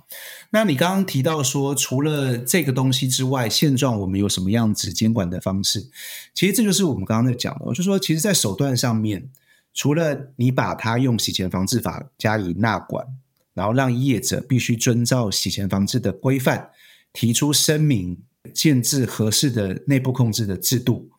[0.50, 5.90] 那你刚刚提到说，除了这个东西之外，现状我们有什么样子监管的方式？
[6.34, 9.30] 其实这就是我们刚刚在讲的，就说，其实，在手段上面，
[9.74, 13.08] 除了你把它用洗钱防治法加以纳管，
[13.54, 16.72] 然后让业者必须遵照洗钱防治的规范。
[17.14, 18.18] 提出声明，
[18.54, 21.10] 建制合适的内部控制的制度，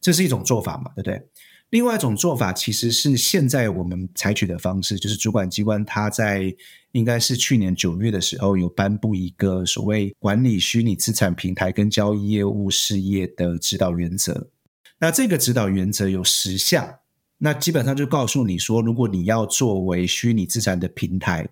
[0.00, 1.28] 这是一种做法嘛，对不对？
[1.70, 6.54] 另外一种做法其实是现在我们采取的方式，就是主管机关他在
[6.92, 14.48] 应该是去年九月的时候有颁布一个所谓管理虚拟资产平台跟交易业务事业的指导原则。
[15.00, 17.00] 那这个指导原则有十项，
[17.38, 21.48] 那基本上就告诉你说，如果你要作为虚拟资产的平台，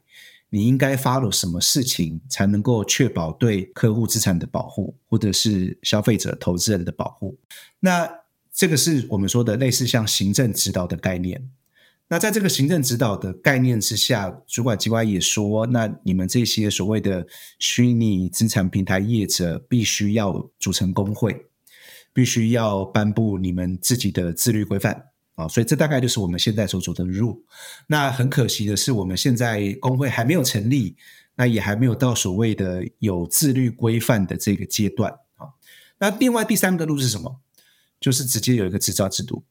[0.55, 7.37] 你应该发了什么事情才能够确保对客户资产的保护，或者是消费者、投资人的保护？
[7.81, 8.09] 那
[8.53, 11.51] 这个是我们说的类似像行政指导的概念。
[12.07, 17.27] 那在这个行政指导的概念之下，主管机关也说，那你们这些所谓的
[17.59, 21.47] 虚拟资产平台业者，必须要组成工会，
[22.13, 25.49] 必须要颁布你们自己的自律规范啊。
[25.49, 27.45] 所以这大概就是我们现在所走的路。
[27.87, 30.97] 那很可惜的是，我们现在工会还没有成立，
[31.37, 35.49] 那也还没有到所谓的有自律规范的这个阶段啊。
[35.99, 37.41] 那另外第三个路是什么？
[38.01, 39.43] 就是直接有一个执照制度，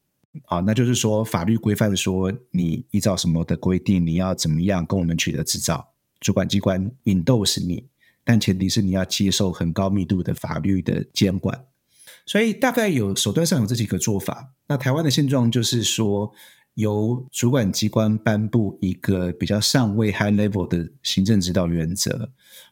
[0.46, 7.88] 啊，那就是说法律规范说你依照什么的规定，你要怎么样跟我们取得执照，主管机关引逗是你，
[8.24, 11.66] 但前提是你要接受很高密度的法律的监管。
[12.26, 14.54] 所以大概有手段上有这几个做法。
[14.68, 16.32] 那台湾的现状就是说，
[16.76, 22.30] 由主管机关颁布一个比较上位 high level 的行政指导原则，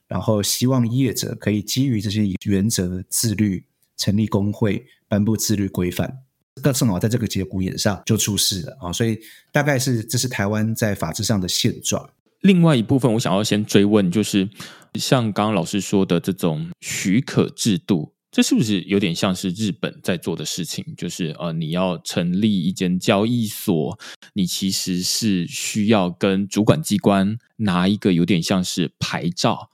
[0.08, 3.66] 然后希望业者可以基于这些原则自律。
[3.98, 6.24] 成立工会，颁布自律规范，
[6.64, 8.92] 那正好在这个节骨眼上就出事了啊！
[8.92, 9.20] 所以
[9.52, 12.10] 大概是这是台湾在法制上的现状。
[12.40, 14.50] 另外一部分，我想要先追问，就是
[14.96, 20.86] 像刚刚老师说的这种许可制度，这是不是有点像是日本在做的事情？
[20.96, 24.00] 就是呃，你要成立一间交易所，
[24.34, 29.70] 你其实是需要跟主管机关拿一个有点像是牌照。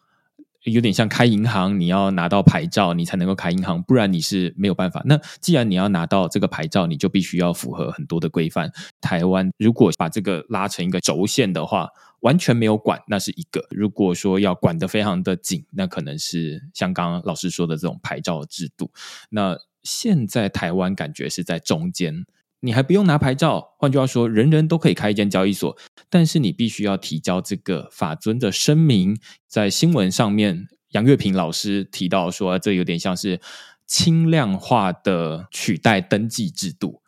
[0.71, 5.01] 有点像开银行，你要拿到牌照，你才能够开银行，不然你是没有办法。
[5.05, 8.71] 那既然你要拿到这个牌照，你就必须要符合很多的规范。
[8.99, 18.91] 台湾如果把这个拉成一个轴线的话，完全没有管，那是一个；如果说要管得非常的紧，那可能是像刚刚老师说的这种牌照制度。
[19.29, 22.25] 那现在台湾感觉是在中间。
[22.59, 25.77] 你还不用拿牌照，换句话说，人人都可以开一间交易所，
[26.09, 29.15] 但是你必须要提交这个法尊的声明。
[29.47, 33.39] 在新闻上面，杨月平老师提到说，这有点像是
[33.85, 37.01] 轻量化的取代登记制度，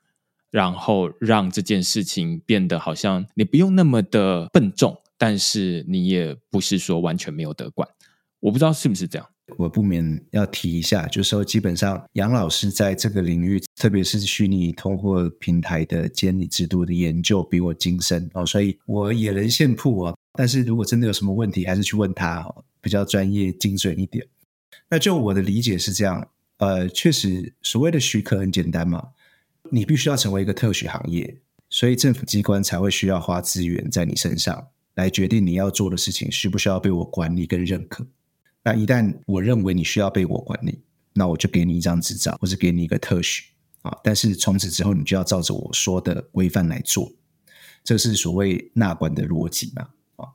[0.51, 7.89] 然后让这件事情变得好像你不用那么的笨重，但是你也不是说完全没有得管。
[8.41, 9.27] 我不知道是不是这样。
[9.57, 20.15] 我不免要提一下，就是说，基本上杨老师在这个领域，特别是虚拟通货平台的监理制度的研究，比我精深哦，所以我也能现铺啊。
[20.33, 24.25] 但是如果真的有什么问题，还是去问他哦，比较专业精准一点。
[24.89, 29.09] 那就我的理解是这样，呃，确实所谓的许可很简单嘛，
[29.71, 31.37] 你必须要成为一个特许行业，
[31.69, 38.07] 所以政府机关才会需要花资源在你身上，来决定你要做的事情需不需要被我管理跟认可。
[38.63, 40.79] 那一旦我认为你需要被我管理，
[41.13, 43.45] 那我就给你一张执照，或是给你一个特许
[43.81, 43.97] 啊。
[44.03, 47.11] 但是从此之后，你就要照着我说的规范来做，
[47.83, 49.89] 这是所谓纳管的逻辑嘛？
[50.17, 50.27] 啊，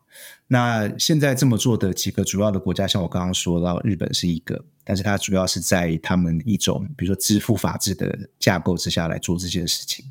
[0.47, 10.05] 那现在这么做的几个主要的国家，像我刚刚说到，日本是一个，但是它主要是在他们一种比如说支付法制的架构之下来做这件事情。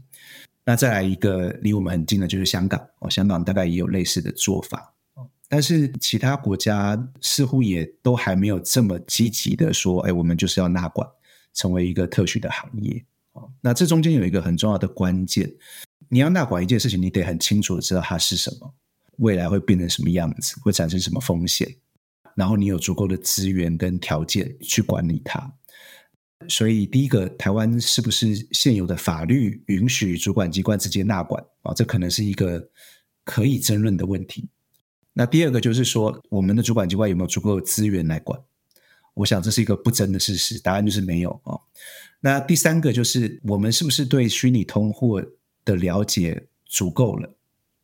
[0.64, 4.93] 那再来一个离我们很近的，就是香港哦，香港大概也有类似的做法。
[5.54, 11.08] 但是其他国家似乎也都还没有这么积极的说，哎，我们就是要纳管，
[11.54, 13.06] 成为一个特许的行业
[13.62, 15.54] 那这中间有一个很重要的关键，
[16.10, 18.74] 你要纳管一件事情，你得很清楚的知道它是什么，
[19.18, 21.72] 未来会变成什么样子，会产生什么风险，
[22.34, 25.54] 然后你有足够的资源跟条件去管理它。
[26.50, 31.76] 所以，第一个，台湾是不是现有的法律允许主管机关直接纳管啊？
[31.76, 32.72] 这可能是一个
[33.24, 34.50] 可以争论的问题。
[35.14, 38.40] 那第二个就是说，我们的主管机关有没有足够的资源来管？
[39.14, 41.54] 我想这是一个不争的事实，答案就是没有啊。
[42.22, 45.24] 那第三个就是，我们是不是对虚拟通货
[45.64, 47.36] 的了解足够了？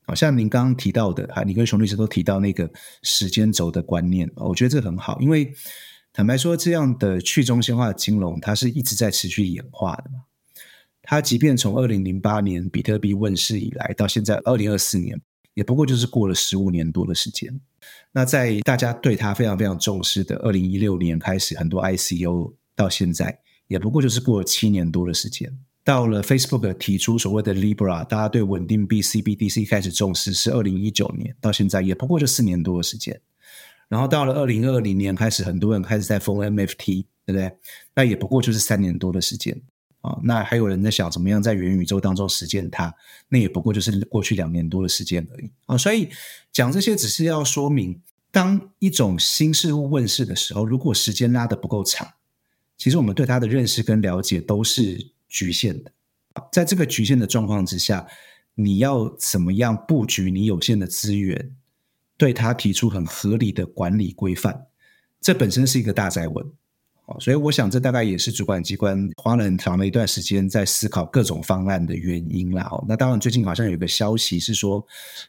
[0.07, 2.67] 好像您刚刚提到的，哈，你跟熊律师都提到那个
[3.03, 5.53] 时间轴的观念，我觉得这很好，因为
[6.11, 10.23] 坦白说，这样的去中心化的金融，它是一直在持续演化的嘛。
[11.03, 15.21] 它即便从二零零八年比特币问世以来，到现在二零二四年。
[15.59, 17.59] 也不过就是过了十五年多的时间。
[18.13, 23.37] 那在大家对它非常非常重视的二零一六年开始，很多 ICO 到现在，
[23.67, 25.53] 也不过就是过了七年多的时间。
[25.83, 33.19] 到了 Facebook 提出所谓的 Libra，大家对稳定币 CBDC 开始重视是二零一九年，到现在也不过就四年多的时间。
[33.89, 37.51] 然后到了二零二零年开始，很多人开始在封 MFT，对不对？
[37.93, 39.61] 那也不过就是三年多的时间。
[40.01, 40.19] 啊。
[40.23, 42.93] 那还有人在想怎么样在元宇宙当中实践它，
[43.29, 45.77] 那也不过就是过去两年多的时间而已啊。
[45.77, 46.09] 所以
[46.51, 52.07] 讲这些只是要说明，当一种新事物问世的时候，如果时间拉得不够长，
[52.77, 55.91] 其实我们对它的认识跟了解都是局限的。
[56.51, 58.07] 在这个局限的状况之下，
[58.55, 61.55] 你要怎么样布局你有限的资源，
[62.17, 64.67] 对它提出很合理的管理规范？
[65.19, 66.45] 这本身是一个大灾问，
[67.19, 72.67] 所以我想这大概也是主管机关花了很长的一段时间在思考各种方案的原因啦。
[72.71, 74.85] 哦，那当然最近好像有一个消息是说，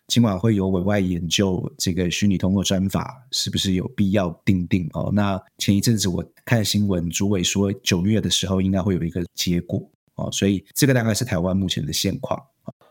[0.09, 5.11] 尽管会有委外研究这个虚拟通货专法是不是有必要定定哦。
[5.13, 9.81] 那前一阵子我看新闻，主委说九月的时候应该会有一个结果
[10.17, 12.41] 哦，所以这个大概是台湾目前的现况。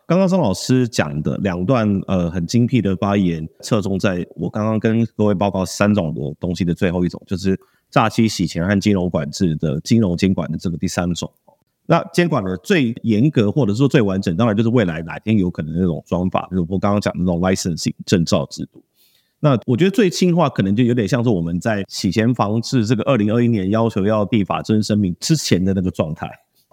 [0.08, 7.56] 刚刚张老师讲的两段呃很精辟的发言，侧重在我刚刚跟各位报告三种的东西的最后一种，就是
[7.90, 11.32] 诈欺洗钱和金融管制的金融监管的这个第三种。
[11.86, 18.84] 那监管的最严格或者说最完整，当然就是未来哪天有可能那种装法，就是我刚刚讲的那种 licensing 证照制度。
[19.40, 26.30] 那我觉得最轻化可能就有点像是我们在洗钱防治这个二零二一年要求要立法真声明之前的那个状态，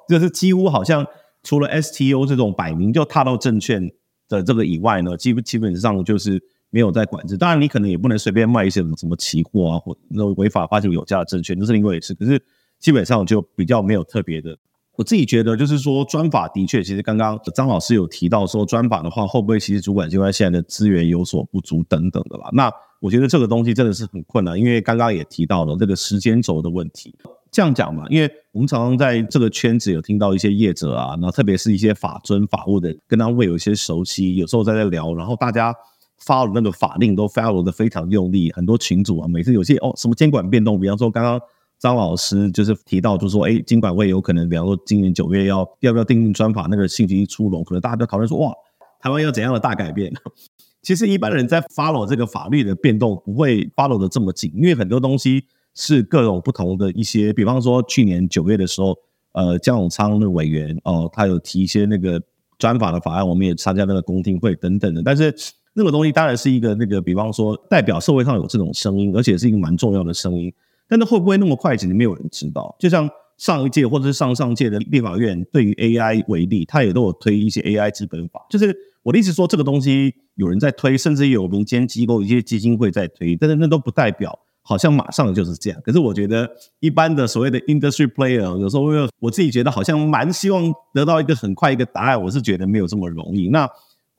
[0.09, 1.07] 就是几乎好像。
[1.43, 3.89] 除了 STO 这种摆明就踏到证券
[4.29, 7.37] 的这个以外呢，基基本上就是没有在管制。
[7.37, 12.14] 当然，你可能也不能随便卖一些什么什么期货啊，或那种违法发行有价的证券，这是另外一回事。
[12.14, 12.43] 可是
[12.79, 14.57] 基本上就比较没有特别的。
[14.97, 22.49] 我自己觉得，就是说专法的确，其实刚刚张老师有提到说专法的话，会不会其实主管机关现在的资源有所不足等等的啦？
[22.53, 27.14] 那我觉得这个东西真的是很困难，因为刚刚也提到了这个时间轴的问题。
[27.53, 35.75] 这样讲嘛，因为我们常常在这个圈子有听到一些业者啊，然后特别是一些法尊法务的，跟他会有一些熟悉，有时候在在聊，然后大家
[36.19, 41.41] 发的那个法令都 follow 的非常用力，很多群主啊，每次有些哦什么监管变动，比方说刚刚
[41.79, 48.53] 张老师就是提到，就说哎，监管会有可能，比方说今年九月要要不要定定专法，那个信息一出笼，可能大家都讨论说哇，
[49.01, 50.12] 台湾要怎样的大改变？
[50.83, 55.45] 其实一般人在 follow 这个法律的变动，不会 follow 的这么紧，因为很多东西。
[55.79, 58.97] 是各种不同的一些，比方说去年九月的时候，
[59.33, 62.19] 呃，江永昌的委员哦，他有提一些那个
[62.57, 65.03] 专法的法案，我们也参加那个公听会等等的。
[65.03, 65.37] 但是
[65.77, 70.53] 那个东西当然是一个那个，比方说代表社会上有这种声音，而且是一个蛮重要的声音。
[70.89, 72.74] 但是会不会那么快，其实没有人知道。
[72.79, 78.47] 就像上一届或者是上上届的立法院对于 AI 为例，他也都有推一些 AI 资本法。
[78.49, 84.39] 就是我的意思说，这个东西有人在推，甚至有民间机构、一些基金会在推，但是那都不代表。
[84.68, 86.51] 好像马上就是这样，可是我觉得
[86.81, 88.83] 一般的所谓的 industry player，有时候
[89.20, 90.61] 我自己觉得好像蛮希望
[90.93, 93.49] 得到一个很快一个答案，我是觉得没有这么容易。
[93.49, 93.68] 那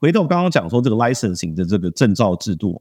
[0.00, 2.80] 回头刚刚讲说这个 licensing 的这个证照制度，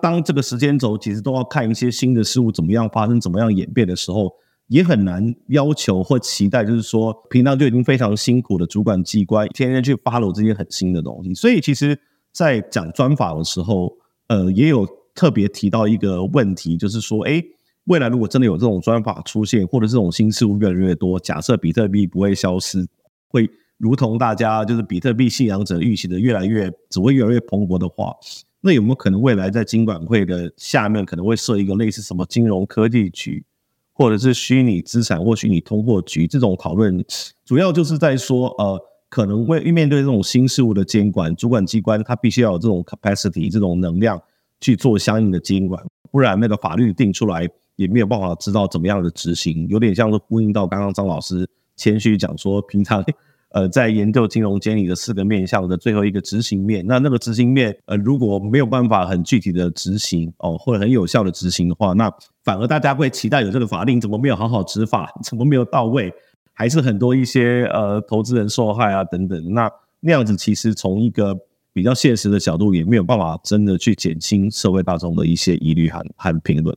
[0.00, 4.32] 当这个时间轴其实都要看一些新的事物怎么样发生、怎么样演变的时候，
[4.68, 11.34] 也很难要求或期待，就是说平常就已经非常辛苦的主管机关，天天去 follow 这些很新的东西。
[11.34, 11.98] 所以其实，
[12.32, 13.92] 在讲专法的时候，
[14.28, 14.86] 呃，也有。
[15.16, 17.42] 特别提到一个问题，就是说，哎，
[17.84, 22.86] 未来如果真的有这种专法出现，或者这种新事物越来越多，假设比特币不会消失，
[23.28, 23.48] 会
[23.78, 28.14] 如同大家就是比特币信仰者预期的越来越只会越来越蓬勃的话，
[28.60, 33.44] 那有没有可能未来在金管会的下面可能会设一个类似什么金融科技局，
[33.92, 37.04] 或者是虚拟资产或虚拟通货局这种讨论？
[37.44, 44.20] 主要就是在说，呃，可能会面对这种新事物的监管，主管机关它必须要有这种 capacity 这种能量。
[44.58, 47.46] 去做相应的监管，不然那个法律定出来
[47.76, 51.46] 也没有办法知道怎么样的执行，有点像是呼应到刚刚张老师
[51.76, 53.04] 谦虚讲说，平常
[53.56, 62.12] 呃在研究金融监理的四个面向的最后一个执行面，那那个执行面呃如果没有办法很具体的执行哦，或者很有效的执行的话，那
[62.44, 66.12] 反而大家会期待有这个法令怎么没有好好执法， 怎么没有到位，
[66.52, 71.36] 还是很多一些呃投资人受害啊等等，那那样子其实从一个。
[71.76, 76.74] 比较现实的角度，也没有办法真的去减轻社会大众的一些疑虑和和评论。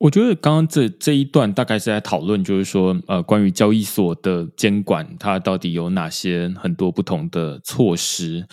[0.00, 8.46] 我觉得刚刚这这一段大概是在讨论，就是说，呃，关于交易所的监管，它到底有哪些很多不同的措施？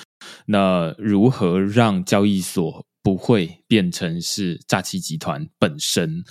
[0.48, 6.26] 那如何让交易所不会变成是诈欺集团本身？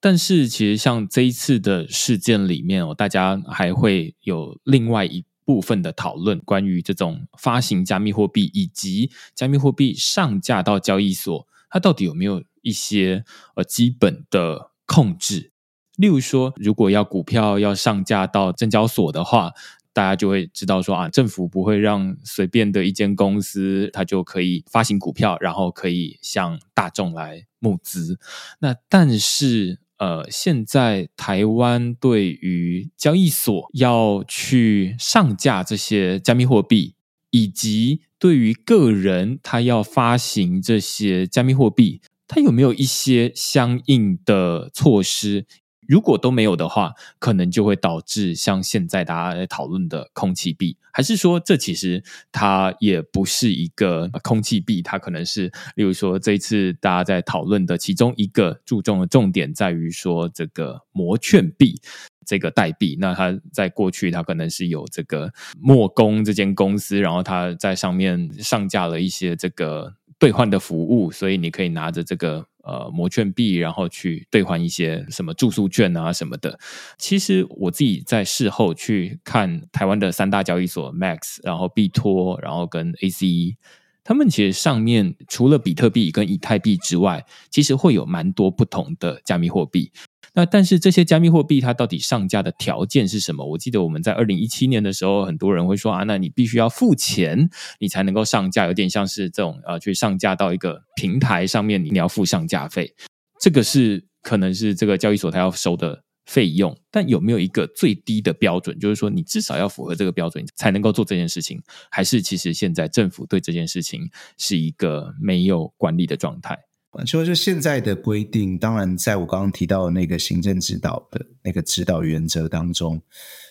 [0.00, 5.24] 但是，其实像这一次的事件里面哦，大家还会有另外一。
[5.46, 15.52] 部分的讨论，关于这种发行加密货币以及加密货币上架到交易所，它到底有没有一些呃基本的控制？
[15.96, 19.52] 例如说，如果要股票要上架到证交所的话，
[19.92, 28.18] 大家就会知道说啊，政府不会让随便的一间公司它就可以发行股票，然后可以向大众来募资。
[28.58, 36.94] 那但是呃，现在台湾对于交易所要去上架这些加密货币，
[37.30, 45.46] 以及对于个人他要发行这些加密货币，它有没有一些相应的措施？
[45.88, 52.02] 如果都没有的话，可能就会导致像现在大家在讨论的空气币，还是说这其实
[52.32, 55.46] 它也不是一个空气币，它可能是，
[55.76, 61.80] 例如说这一次大家在讨论的其中一个注重的重点在于说这个摩券币
[62.26, 72.46] 这个代币，那它在过去它可能是有这个墨工这间公司，然后它在上面上架了一些这个兑换的服务，所以你可以拿着这个。
[72.66, 76.58] 呃，魔券币，然后去兑换一些什么住宿券啊什么的。
[76.98, 83.54] 其实我自己在事后去看台湾的三大交易所 Max，然后币托，然后跟 ACE，
[84.02, 89.92] 他们其实上面除了比特币跟以太币之外，其实会有蛮多不同的加密货币。
[90.36, 93.42] 那但是这些加密货币它到底上架的条件是什么？
[93.42, 97.48] 我记得我们在二零一七年的时候，很多人会说啊，那你必须要付钱，
[97.80, 102.94] 你才能够上架，有点像是这种呃，去上架到一个平台上面，你要付上架费。
[103.40, 108.78] 这个是可能是这个交易所它要收的费用，但有没有一个最低的标准？
[108.78, 111.58] 就是说你至少要符合这个标准才能够做这件事情，
[111.90, 114.02] 还是其实现在政府对这件事情
[114.36, 116.58] 是一个没有管理的状态？
[117.04, 123.00] 说就现在的规定，当然在我刚刚提到的那个行政指导的那个指导原则当中，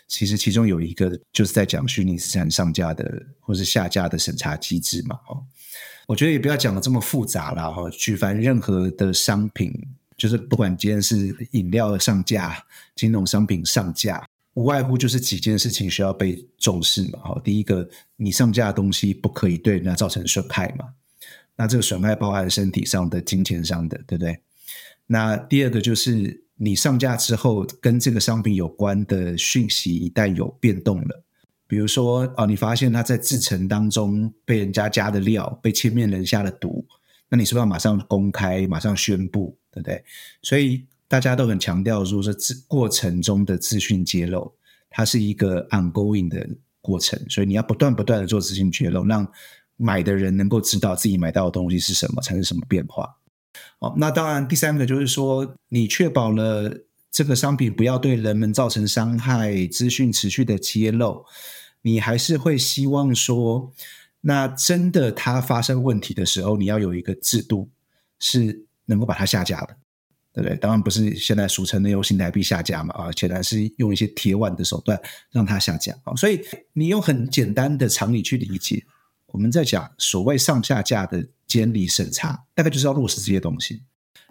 [0.07, 5.19] 其实其中有一个就是在讲虚拟资产上架的或是下架的审查机制嘛。
[5.27, 5.43] 哦，
[6.07, 7.87] 我觉得也不要讲的这么复杂了哈。
[7.91, 9.71] 举凡任何的商品，
[10.17, 12.65] 就是不管今天是饮料上架、
[12.95, 17.19] 金融商品上架，无外乎就是几件事情需要被重视嘛。
[17.23, 20.85] 好，第一个，你上架的东西不可以对人家造成损害嘛。
[21.57, 24.39] 那这个损害包含身体上的、金钱上的，对不对？
[25.07, 31.23] 那第二个就是你上架之后，跟这个商品有关的讯息一旦有变动了，
[31.67, 36.85] 比如说啊，你发现它在制成当中被人家加的料被千面人下了毒，
[37.29, 40.03] 那你是不是要马上公开、马上宣布，对不对？
[40.41, 44.51] 所以大家都很强调，如果说制过程中的资讯揭露，
[44.89, 46.49] 它是一个 ongoing 的
[46.81, 49.25] 过程，所以你要不断不断的做资讯揭露，让。
[49.77, 53.17] 买的人能够知道自己买到的东西是什么，产生什么变化。
[53.79, 56.71] 好，那当然，第三个就是说，你确保了
[57.11, 61.25] 这个商品不要对人们造成伤害，资讯持续的揭露，
[61.81, 63.71] 你还是会希望说，
[64.21, 67.69] 那真的它发生问题的时候，你要有一个制度
[68.19, 69.77] 是能够把它下架的，
[70.33, 70.57] 对不对？
[70.57, 74.99] 当然不是现在俗称的用新台币下架嘛，啊，显然是用一些铁腕的手段
[75.31, 75.93] 让它下架。
[76.03, 76.41] 啊，所以
[76.73, 78.83] 你用很简单的常理去理解。
[79.35, 83.81] 我们在讲所谓上下架的监理审查，大概就是要落实这些东西。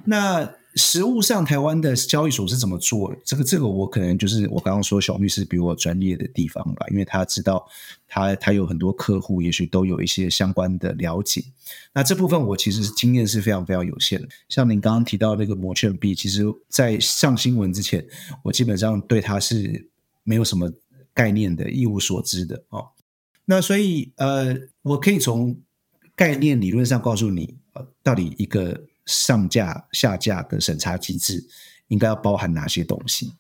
[0.07, 3.15] 那实物上，台湾的交易所是怎么做？
[3.23, 7.67] 这个这个，我可能就是我刚刚说小律师比我专业的地方吧，因为他知道
[8.09, 11.45] 他他有很多客户，也许都有一些相关的了解。
[11.93, 14.29] 那这部分我其实经验是非常非常有限的。
[14.49, 18.03] 像您刚刚提到那个摩券币，其实在上新闻之前，
[18.43, 19.87] 我基本上对它是
[20.23, 20.73] 没有什么
[21.13, 22.89] 概念的，一无所知的哦。
[23.47, 25.57] 那所以，呃，我可以从
[26.17, 31.47] 概念理论上告诉你，呃，到底一个上架下架的审查机制
[31.89, 33.33] 应该要包含哪些东西，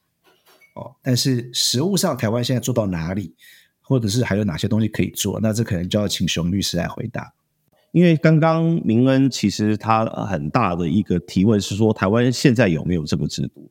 [0.74, 3.34] 哦，但是实物上台湾现在做到哪里，
[3.80, 7.32] 或者是还有哪些东西可以做，那这可能就要请熊律师来回答。
[7.92, 13.70] 因为刚刚明恩其实他很大的一个提问是说，台湾现在有没有这个制度？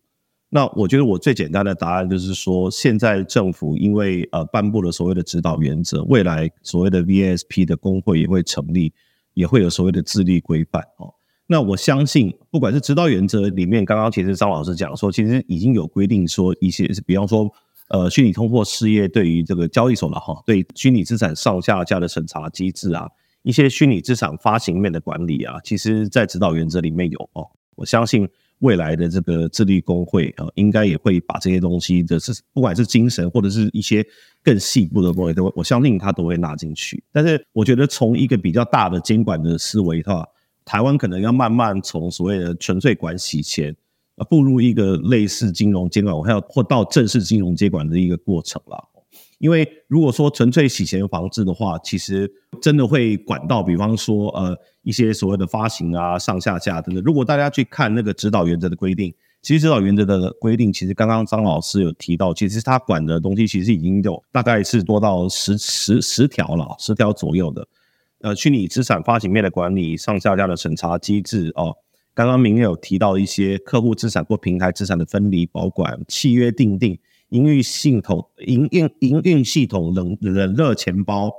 [0.56, 8.94] 那我觉得我最简单的答案就是说，现在政府因为呃颁布了所谓的指导原则，未来所谓的 VSP 的工会也会成立，
[9.34, 11.12] 也会有所谓的自律规范哦。
[11.48, 17.52] 那我相信，不管是指导原则里面，刚刚其实张老师讲说，其实已经有规定说一些，比方说
[17.90, 23.10] 呃虚拟通货事业对于这个交易所了哈，对虚拟资产上下架的审查机制啊，
[23.42, 27.48] 一些虚拟资产发行面的管理啊，其实在指导原则里面有哦。
[27.74, 28.30] 我相信。
[28.64, 34.06] 未来的这个自律工会啊，应该也会把这些东西的是，不管是精神或者是一些
[34.42, 37.04] 更细部的东西，都我相信他都会纳进去。
[37.12, 40.26] 但是，我觉得从一个比较大的监管的思维的话，
[40.64, 43.76] 台湾可能要慢慢从所谓的纯粹管洗钱，
[44.16, 48.90] 啊，步入一个类似金融监管，我还要或到正式金融监管的一个过程了。
[49.40, 57.04] 因为如果说纯粹洗钱防治的话，其实真的会管到，比方说呃一些所谓的发行啊、上下架等等。
[57.04, 67.68] 如果大家去看那个指导原则的规定，其实指导原则的规定，其实刚刚张老师有提到，其实他管的东西其实已经有大概是多到十十十条了，十条左右的。
[68.22, 71.76] 呃，虚拟资产发行面的管理、上下架的审查机制哦，
[72.14, 76.98] 刚刚明也有提到一些客户资产或平台资产的分离、保管、契约订定、
[77.30, 81.30] 营运系统、营运营运系统、冷冷热钱包、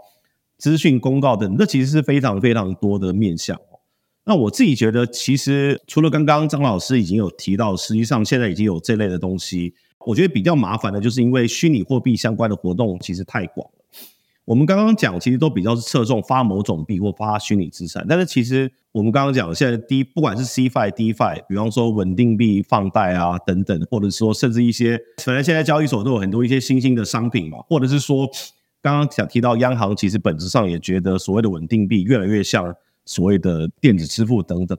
[0.58, 3.60] 资讯公告等，这其实是非常非常多的面向。
[4.26, 9.74] 那我自己觉得，其实除了刚刚张老师已经有提到，实际上现在已经有这类的东西。
[10.06, 13.84] 我觉得比较麻烦的就是因为虚拟货币相关的活动其实太广了。
[14.44, 28.28] 我们刚刚讲其实都比较是侧重发某种币或发虚拟资产，但是其实我们刚刚讲现在第不管是 CFI、DFI，比方说稳定币放贷啊等等，或者说甚至一些，反正现在交易所都有很多一些新兴的商品嘛，或者是说
[28.84, 32.72] 刚刚想提到央行其实本质上也觉得所谓的稳定币越来越像
[33.06, 34.78] 所谓的电子支付等等，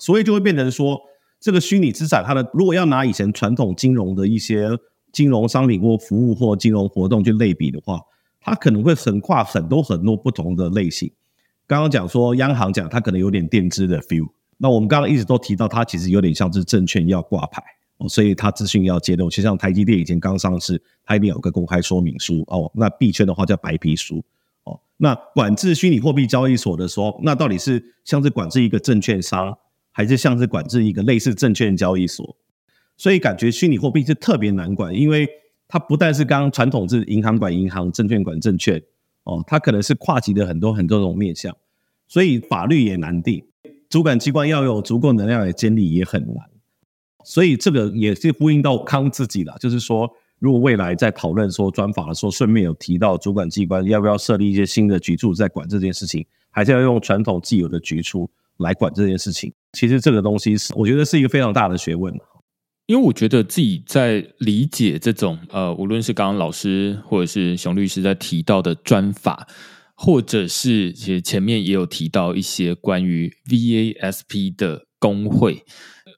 [0.00, 0.98] 所以就会变成说。
[1.44, 4.68] 这个虚拟资产，它的如果要拿以前传统金融的一些
[5.10, 8.00] 金融商品或服务或金融活动去类比的话，
[8.40, 11.10] 它可能会横跨很多很多不同的类型。
[11.66, 14.28] 刚刚讲说央行讲它可能有点垫资的 feel，
[14.58, 17.60] 那我们刚刚一直都提到它其实有点像是证券要挂牌
[18.08, 19.30] 所以它资讯要揭露。
[19.30, 22.70] 就像台积电以前刚上市，它一定有个公开说明书哦。
[22.74, 24.22] 那币圈的话叫白皮书
[24.64, 24.80] 哦。
[24.96, 29.56] 那管制虚拟货币交易所的时候，那到底是像是管制一个证券商？
[29.94, 32.34] 还是像是管制一个类似证券交易所，
[32.96, 35.28] 所以感觉虚拟货币是特别难管，因为
[35.68, 38.82] 它不但是刚传统是银行管银行，证券管证券，
[39.24, 41.54] 哦，它可能是跨级的很多很多种面向，
[42.08, 43.44] 所以法律也难定，
[43.90, 46.36] 主管机关要有足够能量的监理也很难，
[47.24, 59.52] 所以这个也是呼应到康自己了，就是说，如果未来在讨论说专法的时候，顺便有提到主管机关要不要设立一些新的局处在管这件事情，还是要用传统既有的局处来管这件事情。
[59.72, 62.12] 其实这个东西是，我觉得是一个非常大的学问。
[62.86, 69.46] 因为我觉得自己在理解这种呃，无论是刚刚老师或者是熊律师在提到的专法，
[69.94, 75.62] 或者是其实前面也有提到一些关于 VASP 的工会，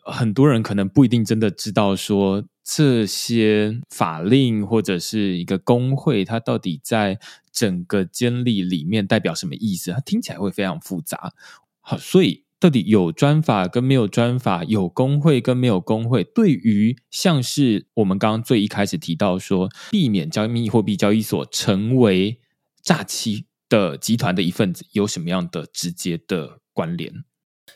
[0.05, 7.19] 很多人可能不一定真的知道说这些法令或者是一个工会，它到底在
[7.53, 9.91] 整个监理里面代表什么意思？
[9.91, 11.33] 它听起来会非常复杂。
[11.81, 12.45] 好，所以。
[12.61, 22.39] 到底有专法跟没有专法，有工会跟没有工会，对于像是我们刚刚最一开始提到说，避免加密货币交易所成为
[22.83, 27.13] 诈欺的集团的一份子，有什么样的直接的关联？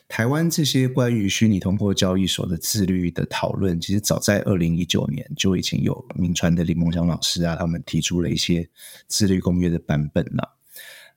[0.09, 8.67] 台湾这些关于虚拟通货交易所的自律的讨论，其实早在二零一九年就已经有名传的李梦祥老师啊，他们提出了一些
[9.07, 10.57] 自律公约的版本了。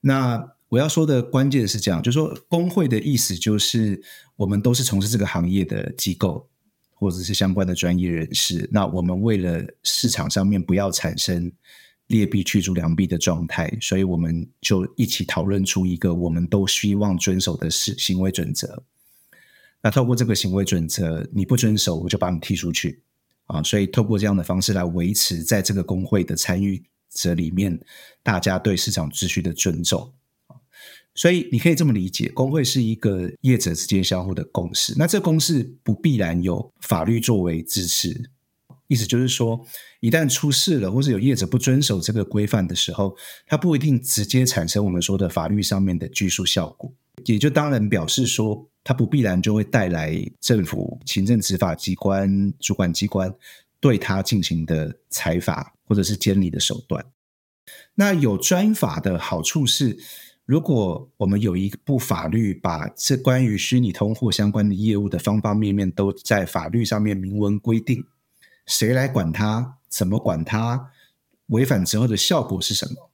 [0.03, 4.01] 那我要说的关键是这样，就是说工会的意思就是
[4.36, 6.47] 我们都是从事这个行业的机构
[6.95, 8.68] 或者是相关的专业人士。
[8.70, 11.51] 那我们为了市场上面不要产生
[12.13, 18.85] 劣币驱逐良币的状态，所以我们就一起讨论出一个我们都希望遵守的是行为准则。
[19.83, 23.01] 那透过这个行为准则，你不遵守，我就把你踢出去
[23.47, 23.63] 啊！
[23.63, 27.81] 所以透过这样的方式来维持在这个工会的参与者里面，
[28.23, 30.13] 大家对市场秩序的尊重。
[31.15, 34.95] 所以你可以这么理解，工会是一个业者之间相互的共识。
[34.97, 38.31] 那这公式不必然有法律作为支持，
[38.93, 39.59] 意思就是说，
[40.01, 43.16] 一旦出事了，或者有业者不遵守这个规范的时候，
[43.47, 46.93] 它不一定直接产生我们说的法律上面的拘束效果。
[47.24, 53.34] 也就当然表示说，它不必然就会带来政府行政执法机关、主管机关
[53.80, 57.03] 对它进行的裁罚或者是监理的手段。
[57.95, 59.99] 那有专法的好处是。
[60.45, 68.05] 如果我们有一部法律，把这关于虚拟通货相关的业务的方方面面都在法律上面明文规定，
[68.67, 70.91] 谁来管它，怎么管它，
[71.47, 73.11] 违反之后的效果是什么？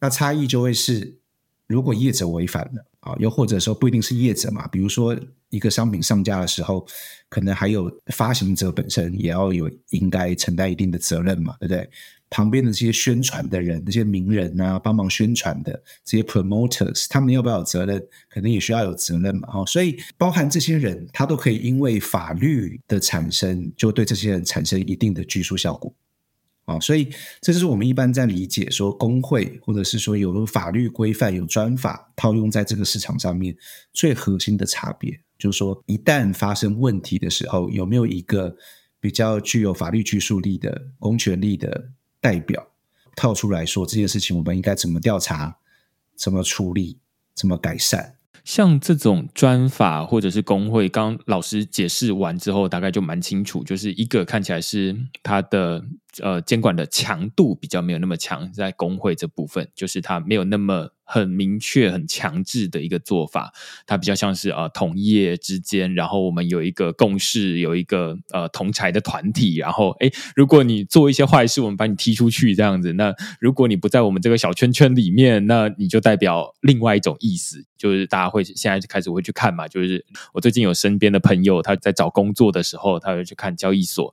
[0.00, 1.18] 那差异就会是，
[1.66, 5.16] 如果业者违反了啊，又或者说不一定是业者嘛，比如说
[5.48, 6.86] 一个商品上架的时候，
[7.28, 11.90] 可能还有发行者本身也要有应该承担一定的责任嘛，对不对？
[12.28, 18.04] 旁边的这些宣传的人，那些名人啊，帮忙宣传的这些 promoters，他们要不要有责任？
[18.28, 19.48] 可能也需要有责任嘛。
[19.48, 25.94] 哈，所以包含这些人，他都可以因为法律的产生，就对这些人产生一定的拘束效果。
[26.64, 27.08] 啊，所以
[27.40, 33.56] 这就是我们一般在理解说工会，或者是说有法律规范、有专法套用在这个市场上面
[33.92, 38.56] 最核心的差别，就是说一旦发生问题的时候，有没有一个
[38.98, 41.92] 比较具有法律拘束力的公权力的。
[42.20, 42.68] 代表
[43.14, 45.58] 跳出来说这件事情，我们应该怎么调查、
[46.16, 46.98] 怎么处理、
[47.34, 48.14] 怎么改善？
[48.44, 53.64] 像这种专法或者是工会，刚老师解释完之后，大概就蛮清楚。
[53.64, 55.84] 就是一个看起来是它的
[56.20, 63.52] 呃监管的强度比较没有那么强，在工会这部分，就是它没有那么很明确、很强制的一个做法，
[63.86, 72.92] 它比较像是呃同业之间，然后我们有一个共识，有一个呃同财的团体，然后哎，如果你做一些坏事，我们把你踢出去这样子。
[72.94, 79.68] 那如果你不在我们这个小圈圈里面，那你就代表另外一种意思，就是大家会现在就开始会去看嘛。
[79.68, 80.04] 就是
[80.34, 84.12] 我最近有身边的朋友，他在找工作的时候，他会去看交易所。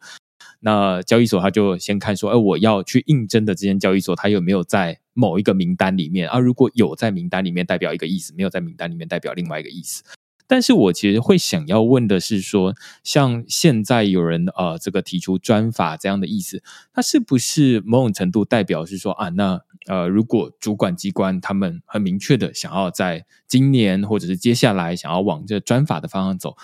[0.60, 6.40] 那交易所他就先看说，哎，我要去应征的这间交易所，它有没有在某一个名单里面啊？
[6.40, 10.04] 如果有在名单里面，代表一个意思；没有在名单里面，代表另外一个意思。
[10.46, 16.62] 但是我其实会想要问的是，说像现在有人呃，这个提出专法这样的意思，
[16.94, 26.56] 它是不是某种程度代表是说啊，那呃，如果主管机关他们很明确的想要在今年或者是接下来想要往这专法的方向走？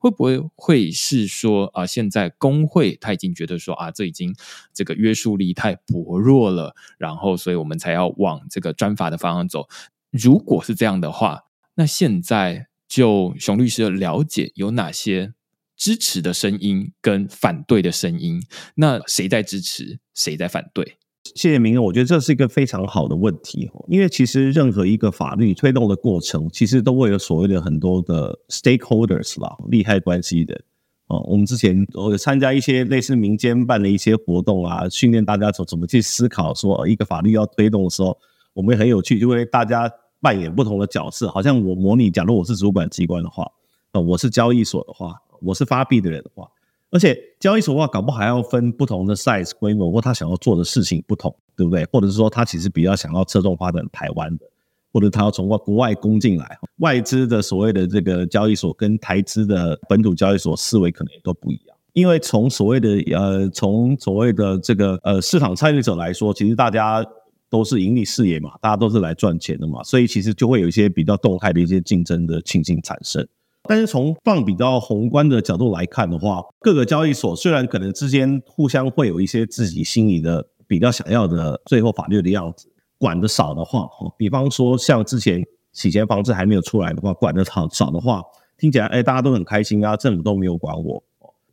[0.00, 1.84] 会不会会是说啊？
[1.84, 4.34] 现在工会他已经觉得说啊，这已经
[4.72, 9.68] 这个约束力太薄弱了，然后所以我们才要往这个专法的方向走。
[10.10, 11.44] 如果是这样的话，
[11.74, 15.34] 那现在就熊律师的了解有哪些
[15.76, 18.42] 支持的声音跟反对的声音？
[18.76, 20.96] 那谁在支持，谁在反对？
[21.34, 30.60] 谢谢明哥，我觉得这是一个非常好的问题哦因为其实任何一个法律推动的过程，其实都会有所谓的很多的 stakeholders 啦，利害关系的
[31.06, 31.20] 哦。
[31.28, 38.16] 我们之前我有参加一些类似民间办的一些活动啊，训练大家怎怎么去思考，说一个法律要推动的时候，
[38.52, 43.46] 我们也很有趣，就会大家扮演不同的角色，好像我模拟，假如我是主管机关的话，
[43.92, 46.48] 呃，我是交易所的话，我是发币的人的话。
[46.90, 51.84] 而且交易所的话，搞不好还要分不同的 size 规模，或他想要做的事情不同，对不对？
[51.92, 54.44] 或者是说他其实比较想要侧重发展台湾的，
[54.92, 61.76] 或者他要从外国外攻进来，外资的所谓的这个交易所跟台资的本土交易所思维可能也都不一样。
[61.92, 67.04] 因为从所谓的呃，从所谓的这个呃市场参与者来说，其实大家
[67.48, 73.26] 都是盈利事业嘛，大家都是来赚钱的嘛，所以其实就会有一些比较动态的一些竞争的情形产生。
[73.68, 88.22] 但是从放比较宏观的角度来看的话，各个交易所虽然可能之间互相会有一些自己心里的比较想要的最后法律的样子，管的少的话，比方说像之前洗钱防治还没有出来的话，管的少少的话，
[88.56, 91.02] 听起来哎大家都很开心啊，政府都没有管我。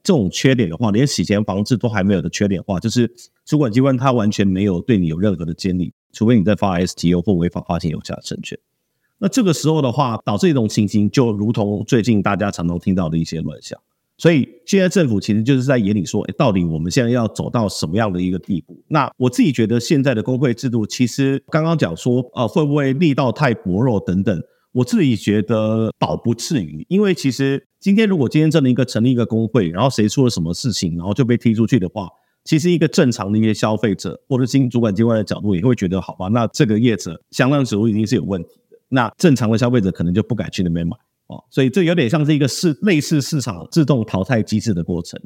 [0.01, 3.13] 这种缺点的话，连洗钱防治都还没有的缺点的话，就是
[3.45, 8.57] 主管机关它完全没有对你有任何的监理，除非你在发 STO 或违法发行有价证券。
[9.19, 13.79] 那这个时候的话，导致一种情形，就如同最近大家常常听到的一些乱象。
[14.19, 18.75] 所以现在政府其实就是在眼里说，哎，到底我们现在要走到什么样的一个地步？
[18.87, 24.41] 那我自己觉得现在的工会制度，其实刚刚讲说，呃，会不会力道太薄弱等等？
[24.71, 32.07] 我自己觉得倒不至于，因为其实今天如果今天真的一个成立一个工会，然后谁出了什么事情，然后就被踢出去的话，
[32.43, 38.49] 其实一个正常的一些消费者或者经主管机关的角度也会觉得，好吧，那这个业者相当程度已经是有问题。
[38.89, 40.95] 那正常的消费者可能就不敢去那边买
[41.27, 45.19] 哦，所以这有点像是一个市类似市场自动淘汰机制的过程。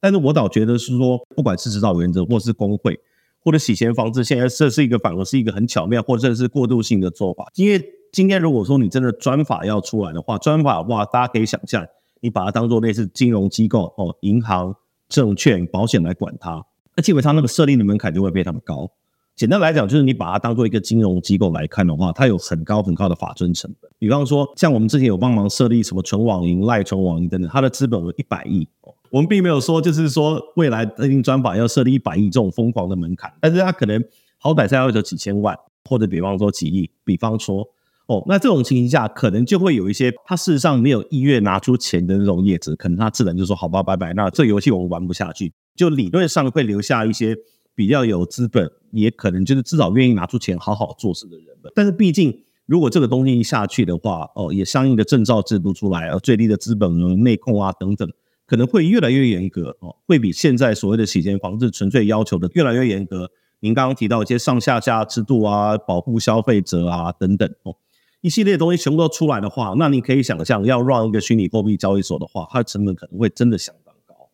[0.00, 3.00] 但是我倒觉得是说，不管是指导原则，或是工会，
[3.42, 7.50] 或者洗钱防治，现在这是一个反而是一个很巧妙或者是过渡性的做法。
[7.54, 11.86] 因为今天如果说你真的专法要出来的话，专法的话，大家可以想象，
[12.20, 14.76] 你把它当做类似金融机构哦，银行、
[15.08, 16.62] 证券、保险来管它，
[16.94, 18.90] 那基本上那个设立的门槛就会非常的高。
[19.36, 23.90] 简单来讲，就是你把它当做一个金融机构来看的话，它有很高很高的法尊成本。
[23.98, 28.66] 比方说，像我们之前有帮忙设立什么纯网银、赖纯网银等等，它的资本有一百亿。
[29.10, 34.02] 我们并没有说，就是说未来特定专法要设立一百亿这种疯狂的门槛，但是它可能
[34.38, 36.90] 好歹在要有几千万，或者比方说几亿。
[37.04, 37.62] 比方说，
[38.06, 47.36] 哦，那这种情形下，可能就会有一些他事实上没有意愿拿出钱的那种业者，可能他自然就说：“好吧，拜拜，那这游戏我们玩不下去。”就理论上会留下一些。
[47.76, 51.70] 比较有资本，也可能就是至少愿意拿出钱好好做事的人们。
[51.74, 58.10] 但是毕竟，如果这个东西一下去的话，哦，也相应的证照制度出来，而，最低的资本额、内控啊等等，
[58.46, 63.30] 可能会越来越严格哦，会比现在所谓的洗钱防治纯粹要求的越来越严格。
[63.60, 67.76] 您刚刚提到一些上下架制度啊，保护消费者啊等等哦，
[68.22, 74.30] 一系列东西全部都出来的话，那你可以想象，要让一个虚拟货币交易所的话，它的成本可能会真的相当高。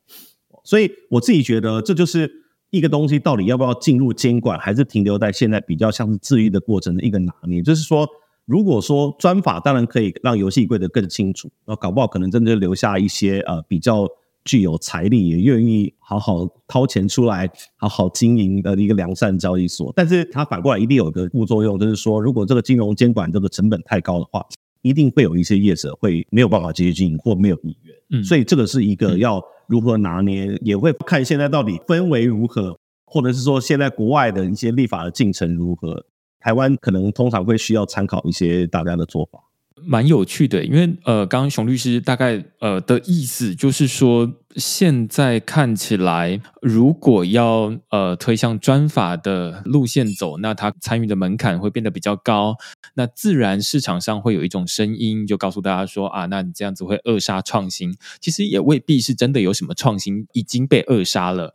[0.62, 2.41] 所以我自己觉得，这就是。
[2.72, 7.60] 一个东西到底要不要进入监管，还是停留在现在比较像是治愈的过程的一个拿捏？
[7.60, 8.08] 就是说，
[8.46, 14.08] 如果说专法当然可以让游戏规则更清楚，然后搞不好可能真的留下一些呃比较
[14.42, 17.46] 具有财力，也愿意好好掏钱出来
[17.76, 19.92] 好好经营的一个良善交易所。
[19.94, 24.42] 但是它反过来一定有个副作用，就是说，如果这个金融监管这个成本太高的话，
[24.80, 27.94] 一定会有一些业者会没有办法继续经营或没有意愿。
[28.12, 29.44] 嗯，所以这个是一个要。
[29.66, 36.04] 如何拿捏，也会看现在到底氛围如何，或者是说现在国外的一些立法的进程如何。
[36.40, 39.38] 台湾可能通常会需要参考一些大家的做法。
[39.84, 52.56] 蛮有趣的，因为呃，刚刚熊律师大概呃的意思就是说，现在看起来，如果要呃推向专法的路线走，那他参与的门槛会变得比较高，
[52.94, 57.94] 那自然市场上会有一种声音，就告诉大家说啊，那你这样子会扼杀创新。
[58.20, 61.54] 其实也未必是真的有什么创新已经被扼杀了。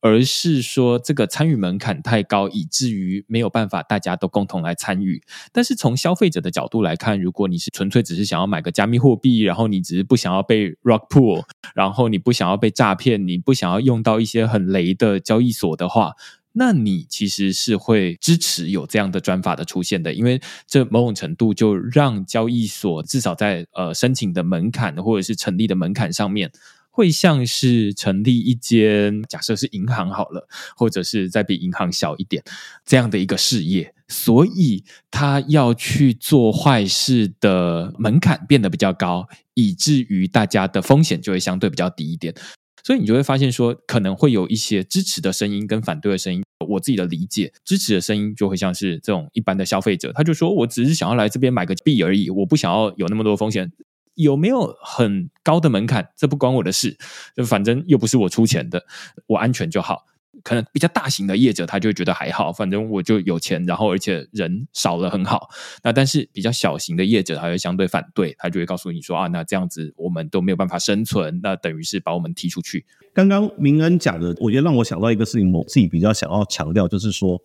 [0.00, 5.22] 而是说这个参与门槛太高，以至于没有办法大家都共同来参与。
[5.52, 11.44] 但是从消费者的角度来看，如果你是纯粹只是想要买个加密货币，然后你只是不想要被 rock pool，
[11.74, 16.12] 然后你不想要被诈骗，你不想要用到一些很雷的交易所的话，
[16.52, 26.50] 那你其实是会支持有这样的专法的出现的，因为这某种程度就让交易所至少在呃申请的门槛或者是成立的门槛上面。
[26.98, 32.42] 会像是成立一间假设是银行好了，或者是再比银行小一点
[32.84, 42.34] 这样的一个事业，所以他要去做坏事的门槛变得比较高，以至于大家的风险就会相对比较低一点。
[42.82, 46.42] 所以你就会发现说，可能会有一些支持的声音跟反对的声音。
[46.66, 53.70] 我自己的理解，支持的声音就会像是这种一般的消费者，他就说我只是想要来这边买个币而已，我不想要有那么多风险。
[54.18, 56.10] 有没有很高的门槛？
[56.16, 56.98] 这不关我的事，
[57.36, 58.84] 就反正又不是我出钱的，
[59.28, 60.06] 我安全就好。
[60.42, 65.48] 可能比较大型的业者，他就会觉得还好，反正我就有钱，然后而且人少了很好。
[65.82, 72.84] 那但是比较小型的业者，他会相对反对，他就会告诉你说啊，那这样子我们都没有办法生存，那等于是把我们踢出去。
[73.14, 77.40] 刚刚明恩讲的，我觉得让我想到一个事情，我自己比较想要强调，就是说，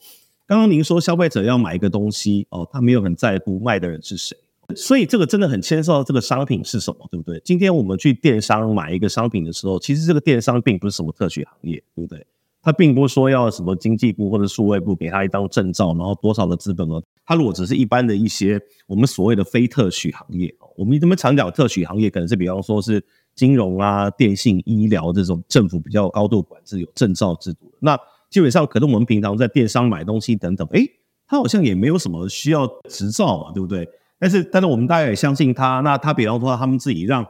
[0.48, 4.38] 刚刚您说消费者要买一个东西哦，他没有很在乎卖的人是谁。
[4.76, 7.40] 所以这个真的很牵涉到这个商品是什么，对不对？
[7.44, 12.26] 今天我们去电商买一个商品的时候，其实这个电商并不是什么特许行业，对不对？
[12.62, 17.04] 他并不是说要什么经济部或者数位部给他一张证照，然后多少的资本额。
[17.26, 18.58] 他如果只是一般的一些
[18.88, 23.04] 我们所谓的非特许行业，我们这么常讲特许行业，可能是比方说是
[23.36, 27.70] 金融啊、电信、医疗这种政府比较高度管制、有证照制度。
[27.82, 28.00] 那
[28.30, 30.90] 基本上可能我们平常在电商买东西等等，诶，
[31.28, 33.86] 他好像也没有什么需要执照嘛，对不对？
[34.20, 35.82] 但是，但是我们大家也相信他。
[35.82, 37.26] 那他比方说，他们自己让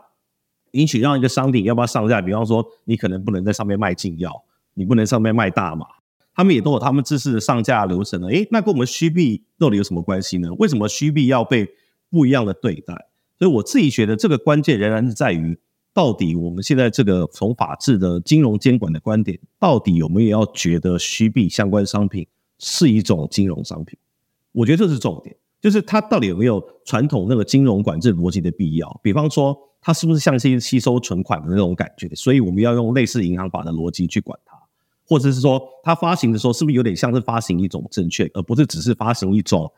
[0.71, 2.21] 允许让一个商品要不要上架？
[2.21, 5.85] 比方说，你可能不能在上面卖禁药，你不能上面卖大麻。
[6.35, 8.27] 他们也都有他们自式的上架流程了。
[8.29, 10.51] 诶，那跟我们虚币到底有什么关系呢？
[10.55, 11.67] 为什么虚币要被
[12.09, 12.93] 不一样的对待？
[13.37, 15.59] 所以我自己觉得，这个关键仍然是在于，
[15.93, 22.25] 到底我们现在这个从法治的金融监管的观点，到底有没有要觉得虚币相关商品
[22.57, 23.97] 是一种金融商品？
[24.53, 25.35] 我觉得这是重点。
[25.63, 28.99] 就是它到底有没有传统那个金融管制逻辑的必要？
[29.01, 32.09] 比方说，它是不是像是吸收存款的那种感觉？
[32.15, 34.57] 所以我们要用类似银行法的逻辑去管它，
[35.07, 39.71] 或者是说，它发行的时候是不是有点像是发行一种证券，而不是只是发行一种，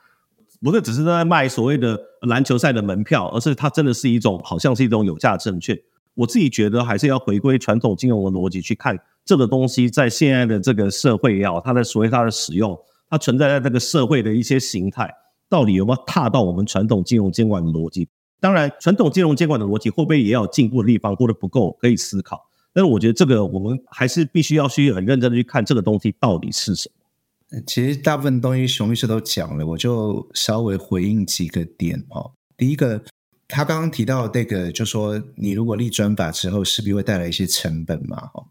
[0.60, 5.80] 不是只是在卖所谓的篮球赛的门票，而是它真的是一种好像是一种有价证券。
[6.16, 12.76] 我自己觉得还是要回归传统金融的逻辑去看这个东西在现在的这个社会也好，它的所谓它的使用，
[13.08, 15.14] 它存在在这个社会的一些形态。
[15.50, 18.08] 到底有没有踏到我们传统金融监管的逻辑？
[18.40, 22.40] 当然，传统金融监管的逻辑会不会也有进步的地方，或者不够可以思考？
[22.74, 27.62] 但是我觉得这个我们还是必须要去很认真的去看这个东西到底是什么。
[27.66, 32.32] 其实大部分东西熊律师都讲了，我就稍微回应几个点哦。
[32.58, 33.04] 第一个，
[33.48, 38.18] 他刚刚提到这个，就说你如果立专法之后，势必会带来一些成本嘛。
[38.34, 38.46] 哈，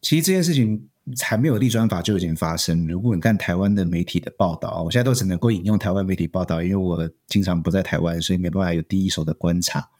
[0.00, 0.88] 其实这件事情。
[1.20, 2.86] 还没有立专法就已经发生。
[2.86, 9.90] 如果你看台湾的媒体的报道，我现在都只能够引用台湾媒体报道，因为我经常不在台湾，所以没办法有第一手的观察。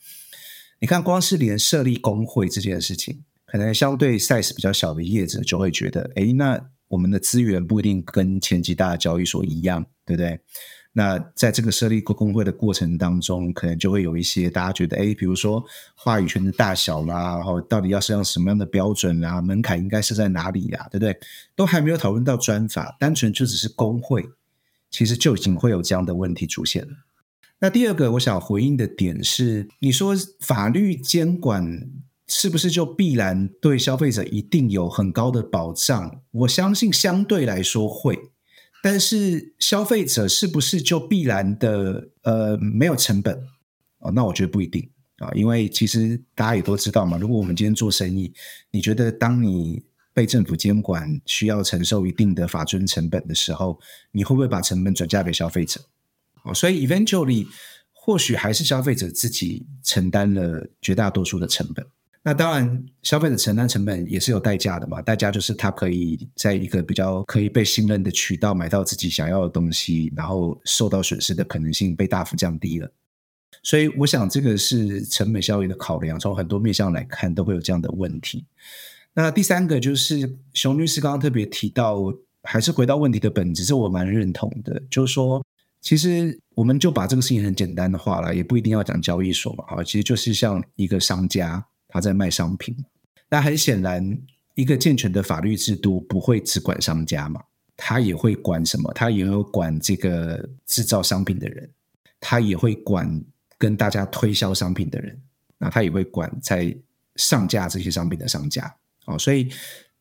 [0.80, 10.40] 你看，光是连设立工会这件事情，可能相对 size 比较小的业者就会觉得，哎，那我们的资源不一定跟前几大交易所一样，对不对？
[10.98, 15.62] 那在这个设立工会的过程当中，可能就会有一些大家觉得，哎，比如说
[15.94, 21.14] 话语权的大小啦，然后到底要设用什么样的标准啊，门槛应该设在哪里呀，对不对？
[21.54, 24.26] 都还没有讨论到专法，单纯就只是工会，
[24.90, 26.96] 其实就已经会有这样的问题出现了。
[27.58, 31.90] 那第二个我想回应的点是，你说法律监管
[32.26, 36.22] 是不是就必然对消费者一定有很高的保障？
[36.30, 38.30] 我相信相对来说会。
[38.88, 43.36] 但是消费者是不是就必然的呃没有成本
[43.98, 44.12] 哦？
[44.12, 47.18] 那我觉得不一定啊，因为其实大家也都知道嘛。
[47.18, 48.32] 如果我们今天做生意，
[48.70, 49.82] 你觉得当你
[50.14, 53.76] 被政府监管，需要承受一定的法遵成本的时候，
[54.12, 55.80] 你会不会把成本转嫁给消费者？
[56.44, 57.44] 哦，所以 eventually
[57.90, 61.84] 或许还是消费者自己承担了绝大多数的成本。
[62.28, 65.00] 那当然，消费者承担成本也是有代价的嘛。
[65.00, 72.90] 代价就是他可以在一个比较可以被信任的渠道买到自己想要的东西，然后受到损失的可能性被大幅降低了。
[73.62, 78.44] 所以，我想这个是成本效益的考量，从很多面向来看都会有这样的问题。
[79.14, 82.12] 那第三个就是熊律师刚刚特别提到，
[82.42, 85.46] 还是回到问题的本质，这我蛮认同的，就是说，
[85.80, 91.64] 其实我们就把这个事情很简单的话了，也不一定要讲交易所嘛，好，其实就是像一个商家。
[91.96, 92.76] 他在卖商品，
[93.28, 94.18] 那很显然，
[94.54, 97.42] 一个健全的法律制度不会只管商家嘛，
[97.76, 98.92] 他也会管什么？
[98.94, 101.70] 他也有管这个制造商品的人，
[102.20, 103.22] 他也会管
[103.58, 105.18] 跟大家推销商品的人，
[105.56, 106.76] 那他也会管在
[107.16, 108.74] 上架这些商品的商家。
[109.06, 109.50] 哦，所以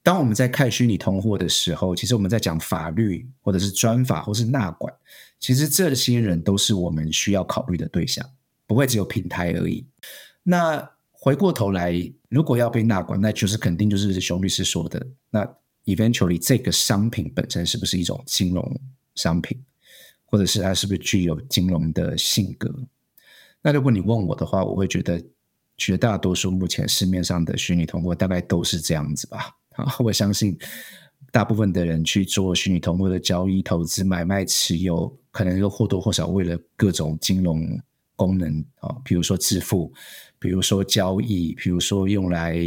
[0.03, 4.93] 当我们在看虚拟通货的时候，其实我们在讲法律，或者是专法，或是纳管，
[5.39, 8.29] 其实这些人都是我们需要考虑的对象，
[8.67, 9.87] 不会只有平台而已。
[10.43, 10.91] 那
[11.25, 11.91] 回过头来，
[12.29, 15.03] 如果要被纳管，那就是肯定就是熊律师说的。
[15.31, 15.43] 那
[15.85, 18.79] eventually 这个商品本身是不是一种金融
[19.15, 19.59] 商品，
[20.25, 22.71] 或者是它是不是具有金融的性格？
[23.63, 25.19] 那如果你问我的话，我会觉得
[25.75, 29.49] 绝大多数目前市面上的虚拟通货大概都是这样子吧。
[29.97, 30.55] 我相信
[31.31, 37.67] 大部分的人去做虚拟通货的交易、投资、买卖、持有，可能都或多或少为了各种金融
[38.15, 39.91] 功能啊，比如说致富。
[40.39, 42.57] 比如说交易，比如说用来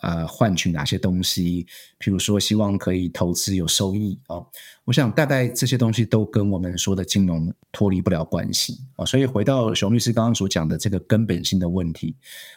[0.00, 1.66] 呃换取哪些东西，
[1.98, 4.36] 比如说希望可以投资有收益啊，
[4.84, 9.04] 我想大概这些东西都跟我们说的金融脱离不了关系啊。
[9.04, 12.16] 所以回到熊律师刚刚所讲的这个根本性的问题，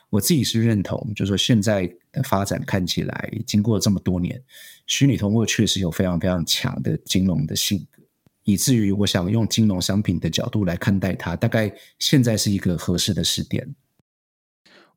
[0.10, 4.42] 我自己是认同，就是说现在的发展看起来，经过这么多年，
[4.88, 8.02] 虚拟通货确实有非常非常强的金融的性格，
[8.46, 13.76] 以至于我想用金融商品的角度来看待它，大概现在是一个合适的时点。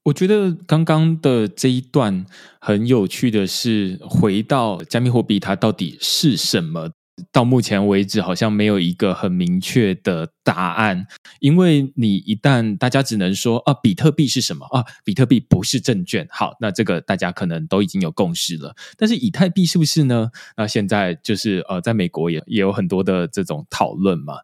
[0.05, 2.27] 我觉得刚刚的这一段
[2.61, 6.91] 很有趣的是，回到加密货币它到底是什么？
[7.33, 11.07] 到目前为止，好像没有一个很明确的答案。
[11.41, 14.85] 因为你一旦大家只能说啊，比特币是什么啊？
[15.05, 16.27] 比特币不是证券。
[16.31, 18.75] 好，那这个大家可能都已经有共识了。
[18.99, 20.31] 但是以太币是不是呢？
[20.57, 24.35] 那现在就是呃，在美国也也有很多的这种讨论嘛。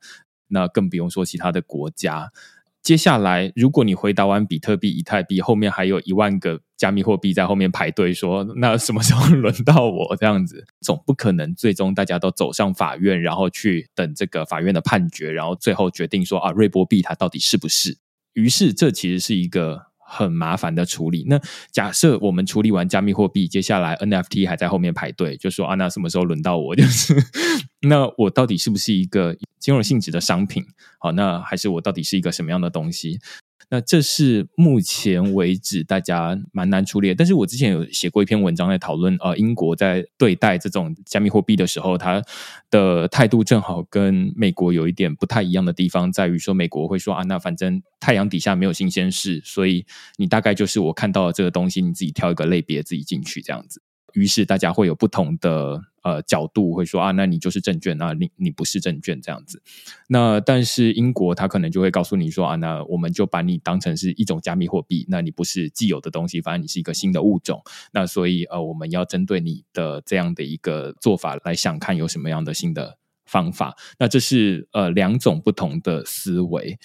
[0.52, 2.30] 那更不用说其他的国家。
[2.82, 10.16] 接下来，如果你回答完比特币、以太币，后面还有一万个加密货币在后面排队，说那什么时候轮到我？
[10.16, 17.98] 这样子总不可能，最终大家都走上法院，然后去等这个法院的判决，然后最后决定说啊，瑞波币它到底是不是？
[18.32, 19.89] 于是，这其实是一个。
[20.12, 21.24] 很麻烦的处理。
[21.28, 21.40] 那
[21.70, 26.74] 假设我们处理完加密货币，接下来 NFT 还在后面排队，就说啊，那什么时候轮到我？
[26.74, 27.14] 就是
[27.88, 30.64] 那我到底是不是一个金融性质的商品？
[30.98, 33.20] 好，那还是我到底是一个什么样的东西？
[33.72, 42.20] 那这是目前为止大家蛮难处理，但是我之前有写过一篇文章在讨论，呃，英国在对待这种加密货币的时候，它
[42.68, 53.80] 的态度正好跟美国有一点不太一样的地方，在于说美国会说啊，那反正太阳底下没有新鲜事，所以你大概就是我看到的这个东西，你自己挑一个类别自己进去这样子。
[54.14, 59.62] 于是大家会有不同的呃角度，会说啊，那你就是证券啊，你你不是证券这样子。
[60.08, 67.62] 那但是英国他可能就会告诉你说啊，那我们就把你当成是一种加密货币，那你不是既有的东西，反正你是一个新的物种。
[67.92, 73.76] 那所以呃，我们要针对你的这样的一个做法来想看有什么样的新的方法。
[73.98, 76.78] 那这是呃两种不同的思维。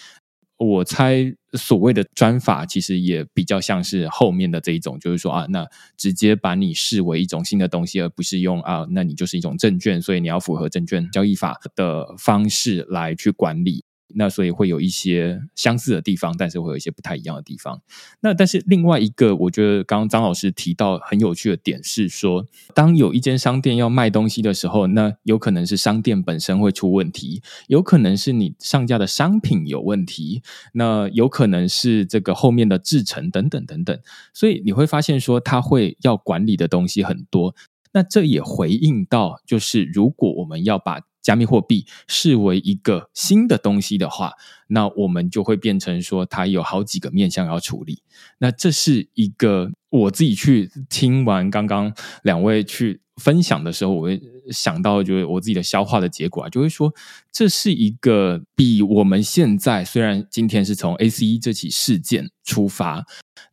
[0.57, 13.83] 我猜所谓的专法，其实也比较像是后面的这一种，就是说啊，那直接把你视为一种新的东西，而不是用啊，那你就是一种证券，所以你要符合证券交易法的方式来去管理。
[14.13, 17.81] 那所以会有一些相似的地方，但是会有一些不太一样的地方。
[18.21, 30.41] 那但是另外一个，我觉得刚刚张老师提到很有趣的点是说，当有一间商店要卖东西的时候，那有可能是商店本身会出问题，有可能是你上架的商品有问题，
[30.73, 33.99] 那有可能是这个后面的制成等等等等。
[34.33, 37.55] 所以你会发现说，他会要管理的东西很多。
[37.93, 44.33] 那这也回应到，就是如果我们要把加密货币视为一个新的东西的话，
[44.67, 48.03] 那我们就会变成说，它有好几个面向要处理。
[48.37, 54.21] 那这是一个我自己去听完刚刚两位去分享的时候，我会
[54.51, 56.93] 想到，就是我自己的消化的结果啊，就会说，
[57.31, 63.03] 这是一个比我们现在虽然今天是从 A C E 这起事件出发，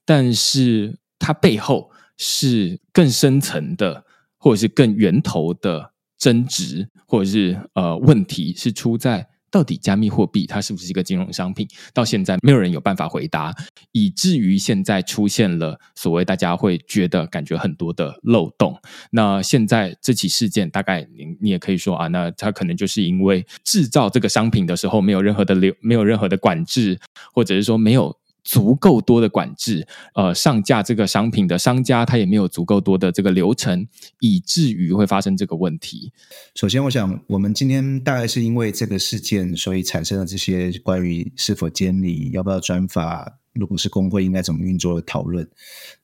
[0.04, 4.04] 但是它背后是更深层的，
[4.36, 5.91] 或者是更源头的。
[6.22, 11.66] 争执或者是呃问题是出在到底加密货币它是不是一个金融商品？
[11.92, 13.52] 到现在没有人有办法回答，
[13.90, 18.78] 以至于现在出现了所谓大家会觉得感觉很多的漏洞。
[19.10, 26.98] 那现在这起事件，大概你你也可以说啊，那它可能就是因为制造这个商品的时候没有任何的流，没有任何的管制，
[27.34, 28.16] 或者是说没有。
[28.44, 33.86] 足够多的管制，呃，上架这个商品的商家他也没有足够多的这个流程，
[34.20, 36.12] 以至于会发生这个问题。
[36.54, 45.48] 首先，我想我们今天大概是因为这个事件，所以产生了这些关于是否监理、要不要转法、如果是工会应该怎么运作的讨论。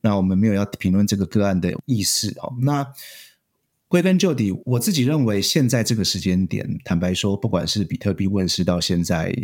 [0.01, 2.55] 那我们没有要评论这个个案的意思哦。
[2.61, 2.87] 那
[3.89, 9.35] 归根究底，我自己认为现在这个时间点，坦白说，不管是比特币问世到现在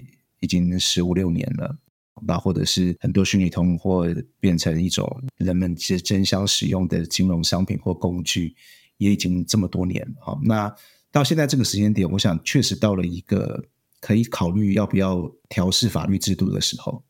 [0.40, 1.78] 已经十五六年了。
[2.26, 4.06] 那或者是很多虚拟通货
[4.40, 8.54] 变成一种人们其实争相使用的金融商品或工具，
[8.98, 10.38] 也已经这么多年了。
[10.42, 10.74] 那
[11.10, 13.64] 到现在这个时间点，我想确实到了一个
[14.00, 17.04] 可以考虑要不要调试法律制度的时候。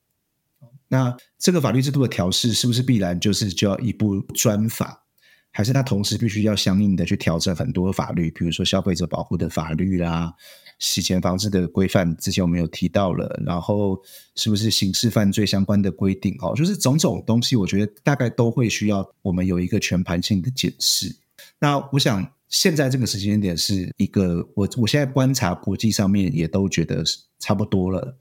[0.88, 5.04] 那这个法律制度的调试是不是必然就是就要一部专法，
[5.50, 10.34] 还是它同时必须要相应的去调整很多法律，比如说消费者保护的法律啦？
[10.78, 14.00] 洗钱防治的规范，之前我们有提到了，然后
[14.34, 16.36] 是不是刑事犯罪相关的规定？
[16.40, 21.16] 哦，就是种种东西，我觉得大概都会需要我们有一个全盘性的检视。
[21.58, 27.02] 那我想现在这个时间点是一个，我我现在观察国际上面也都觉得
[27.38, 28.16] 差不多了，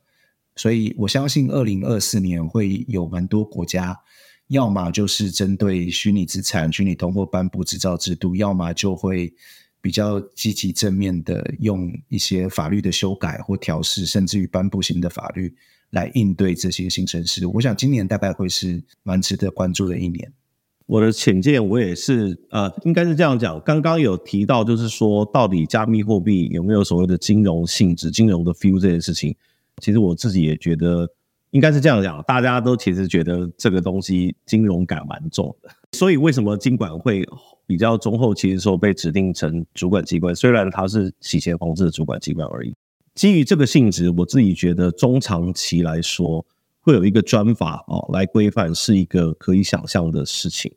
[0.55, 3.99] 所以我相信二零二四年会有蛮多国家，
[4.47, 9.33] 要么就是针对虚拟资产、虚拟通货颁布执照制度，要么就会。
[9.83, 15.53] 比较积极正面的，用一些法律的修改或调试，甚至于颁布新的法律
[15.89, 17.45] 来应对这些新城市。
[17.47, 20.31] 我想今年大概会是蛮值得关注的一年。
[20.85, 23.61] 我的浅见，我也是呃，应该是这样讲。
[23.65, 29.35] 刚刚有提到，就是说到底加密货币有没有所谓的金融性质、金融的 feel 这件事情，
[29.81, 31.09] 其实我自己也觉得
[31.53, 32.21] 应该是这样讲。
[32.27, 37.25] 大家都其实觉得这个东西金融感蛮重的，所以为什么金管会？
[37.65, 42.75] 比较中后期的时候被指定成主管机关，虽然它是洗钱防治的主管机关而已。
[43.15, 46.45] 基于这个性质，我自己觉得中长期来说，
[46.81, 50.73] 会有一个专法哦来规范，是一个可以想象的事情。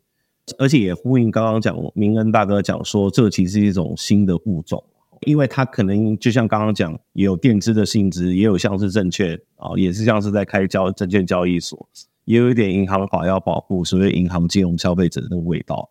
[0.59, 4.83] 而且也呼应刚刚讲明恩大哥讲说，这其实是一种新的物种，
[5.23, 11.89] 因为它可能就像刚刚讲，也有垫资的性质，也有像是证券啊，也是像是在开交证券交易所，
[12.25, 15.89] 也有一点银行法要保护所谓银行金融消费者的那个味道。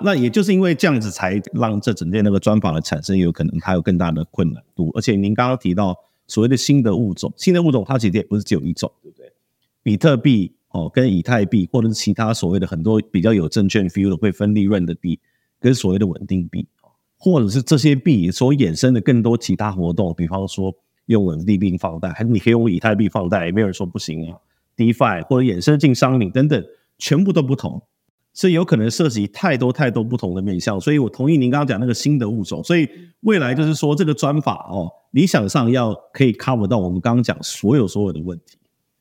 [0.00, 4.92] 那也就是因为这样子，才让这整件那个专法的产生有可能它有更大的困难度。
[4.94, 5.96] 而且您刚刚提到
[6.28, 9.32] 所谓的新的物种，新的物种它其实也不是只有一种，对不对？
[9.82, 15.18] 比特币哦，跟以太币或者是其他所谓的很多比较有证券 feel 的会分利润的币，
[15.58, 16.68] 跟所谓的稳定币，
[17.18, 20.72] 或者是这些币所衍生的更多其他活动，比方说
[21.06, 24.38] 用稳定币放贷，还是你可以用以太币放贷，也没有人说不行啊。
[24.76, 26.64] DeFi 或者衍生性商品等等，
[26.98, 27.82] 全部都不同。
[28.34, 32.62] 所以有可能涉及太多太多不同的面向，所以我同意您刚刚讲那个新的物种。
[32.62, 32.88] 所以
[33.22, 38.56] 未来就是说，这个专法哦，理想上要可以 cover 到我们刚刚讲所有所有的问题，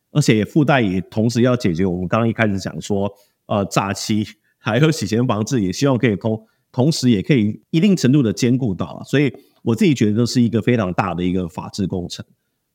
[0.10, 3.12] 而且附带也同时要解决我们刚刚一开始讲说，
[3.46, 4.26] 呃，诈欺
[4.58, 6.44] 还有洗钱防治，也希望可以通
[6.78, 9.02] 同时也可以一定程度的兼顾到。
[9.04, 12.24] 所以我自己觉得这是一个非常大的一个法治工程。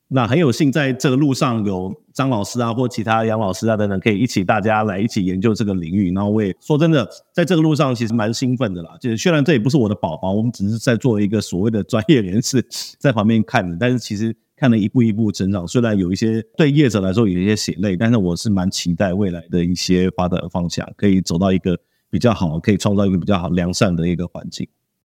[0.09, 6.11] 那很有幸在这个路上有张老师啊，或其他杨老师啊等等，可以一起大家来一起研究这个领域。
[6.13, 8.97] 然后我也说真的，在这个路上其实蛮兴奋的啦。
[8.99, 12.63] 就是虽然这也不是我的宝宝，我们只是在做一个所谓的专业人士
[12.99, 15.65] 在旁边看的，但是其实看了一步一步成长。
[15.65, 21.79] 虽然有一些对业者来说有一些血泪，但是我是蛮期待未来的一些发展方向，可以走到一个
[22.13, 24.67] 比较好，可以创造一个比较好良善的一个环境。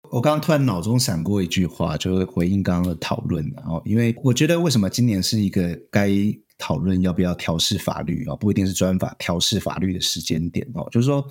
[0.10, 3.48] 我刚刚突然脑中闪过一句话，就是回应刚刚的讨论。
[3.56, 6.10] 然后，因为我觉得为什么今年是一个该
[6.58, 10.88] 讨论要不要调试法律啊，不一定是专法调试法律的时间点哦。
[10.90, 11.24] 就是说，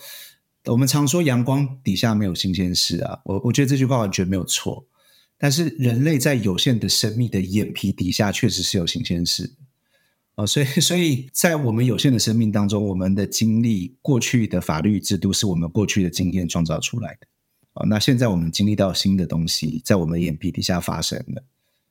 [0.67, 4.87] 我们常说阳光底下没有新鲜事啊，我我觉得这句话完全没有错。
[5.37, 9.53] 但是，人类在有限的生命的眼皮底下，确实是有新鲜事
[10.37, 10.47] 啊。
[10.47, 17.27] 所以， 所以在我们有限的生命当中，我们的经历、过去的法律制度，是我们过去的经验创造出来的。
[17.75, 21.43] 啊，那现在我们经历到新的东西在我们眼皮底下发生了，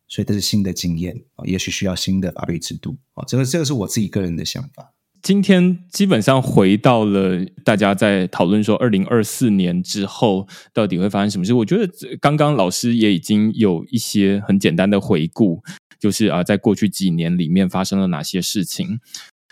[0.08, 4.94] 所以这是新的经验啊，也许需要新的法律制度啊，这个这个是我自己个人的想法。
[5.22, 11.52] 今天基本上回到了大家在讨论说，二零二四年之后到底会发生什么事？
[11.54, 11.92] 我觉得
[12.22, 15.64] 刚刚老师也已经有一些很简单的回顾，
[16.00, 19.00] 就是啊，在过去几年里面发生了哪些事情。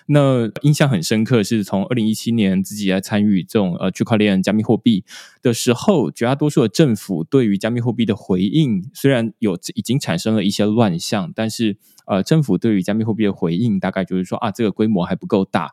[0.08, 5.06] 那印象很深刻，是从二零一七年自己来参与这种呃区块链加密货币
[5.42, 15.72] 的时候，绝大多数的政府对于加密货币的回应，虽然有已经产生了一些乱象，但是呃政府对于加密货币的回应，大概就是说啊，这个规模还不够大，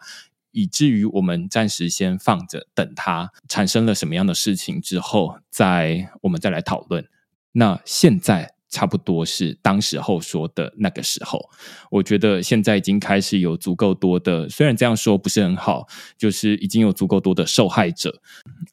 [0.53, 7.05] 以至于我们暂时先放着，等它产生了什么样的事情之后，再我们再来讨论。
[7.51, 8.55] 那现在。
[8.71, 11.51] 差不多是当时候说的那个时候，
[11.91, 15.87] 我觉得现在已经开始有足够多的，虽然这样说不是很好，
[16.17, 18.21] 就是已经有足够多的受害者，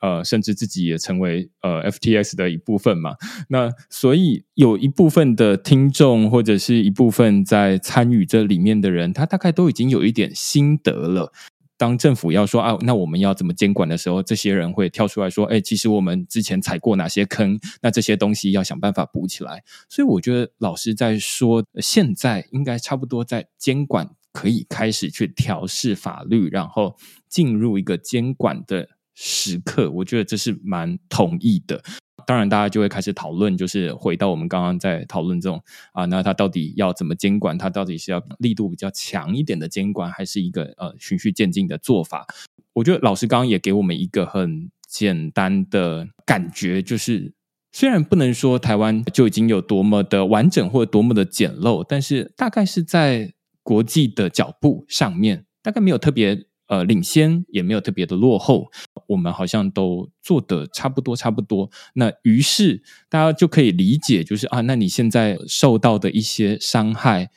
[0.02, 3.16] 呃，甚至自己也成为呃 FTS 的一部分嘛。
[3.50, 11.34] 那所以有一部分的听众或者是一部分在参与这里面的人，他大概都已经有一点心得了。
[11.78, 26.96] 当政府要说啊，那我们要怎么监管的时候，这些人会跳出来说：“哎，其实我们之前踩过哪些坑，那这些东西要想办法补起来。”所以我觉得老师在说，现在应该差不多在监管可以开始去调试法律，然后
[27.30, 29.92] 进入一个监管的时刻。
[29.92, 31.84] 我觉得这是蛮同意的。
[32.28, 35.64] 当然，大家就会开始讨论，就是回到我们刚刚在讨论这种
[35.94, 37.58] 啊，那它到底要怎么监管？
[37.58, 42.28] 它到底是要力度比较强一点的监管，还是一个呃循序渐进的做法？
[42.74, 47.34] 我觉得老师刚刚也给我们一个很简单的感觉，就是
[47.72, 53.34] 虽然不能说台湾就已经有多么的完整或者多么的简陋，但是大概是在
[53.64, 56.46] 国际的脚步上面，大概没有特别。
[56.68, 58.70] 呃，领先也没有特别的落后，
[59.08, 61.72] 我们好像都做的差不多，差不多。
[61.94, 67.30] 那于是大家就可以理解，就是啊，那你现在受到的一些伤害，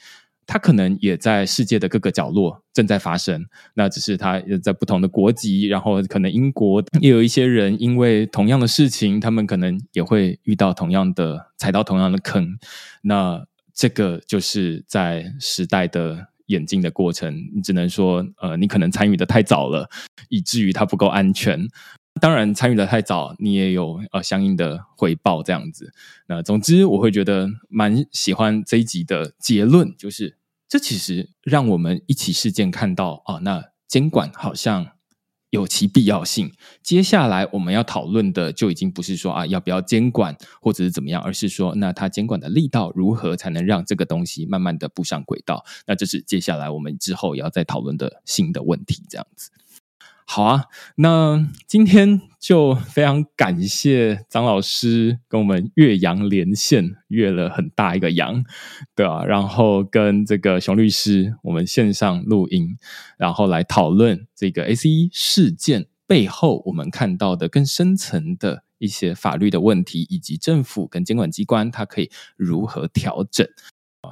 [0.48, 3.46] 它可能也在世界的各个角落正在发生。
[3.74, 12.58] 那只是它在不同的国籍，然后可能英国也有一些人因为同样的事情，他们可能也会遇到同样的踩到同样的坑。
[13.02, 16.29] 那这个就是在时代的。
[16.50, 19.88] 演进的过程，你只能说，呃，你可能参与的太早了，
[20.28, 21.66] 以至于它不够安全。
[22.20, 25.42] 当然，参与的太早，你也有呃相应的回报。
[25.42, 25.92] 这样子，
[26.26, 30.36] 那总之，我会觉得蛮喜欢这一集的结论，就是
[30.68, 34.88] 这其实让我们一起事件看到啊，那监管好像。
[35.50, 36.50] 有其必要性。
[36.82, 45.64] 接下来我们要讨论的就已经不是说啊要不要监管或者是怎么样，而是说那它监管的力道如何才能让这个东西慢慢的步上轨道？
[45.86, 49.50] 那这是接下来我们之后也要再讨论的新的问题，这样子。
[50.32, 58.44] 好啊，那今天就非常感谢张老师跟我们岳阳连线，岳了很大一个阳，
[58.94, 62.76] 对啊，然后跟这个熊律师我们线上录音，
[63.18, 73.48] 然后来讨论这个 A C 事件背后我们看到的更深层的一些法律的问题，以及政府跟监管机关它可以如何调整？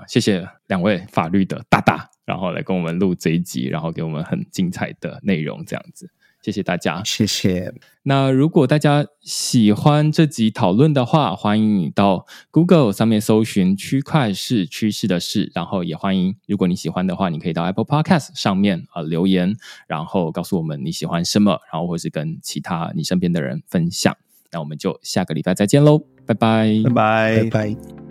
[0.09, 2.11] 谢谢两位法律的大大。
[2.25, 6.11] 然后来跟我们录这一集，然后给我们很精彩的内容，这样子，
[6.43, 7.73] 谢谢大家，谢谢。
[8.03, 19.57] 那如果大家喜欢这集讨论的话，欢迎你到 Google 上面搜寻“区块是趋势的事”，然后也欢迎，如果你喜欢的话，你可以到 Apple Podcast 上面啊留言，
[19.87, 24.15] 然后告诉我们你喜欢什么，然后或是跟其他你身边的人分享。
[24.53, 28.08] 那我们就下个礼拜再见喽，拜拜，拜拜，拜拜。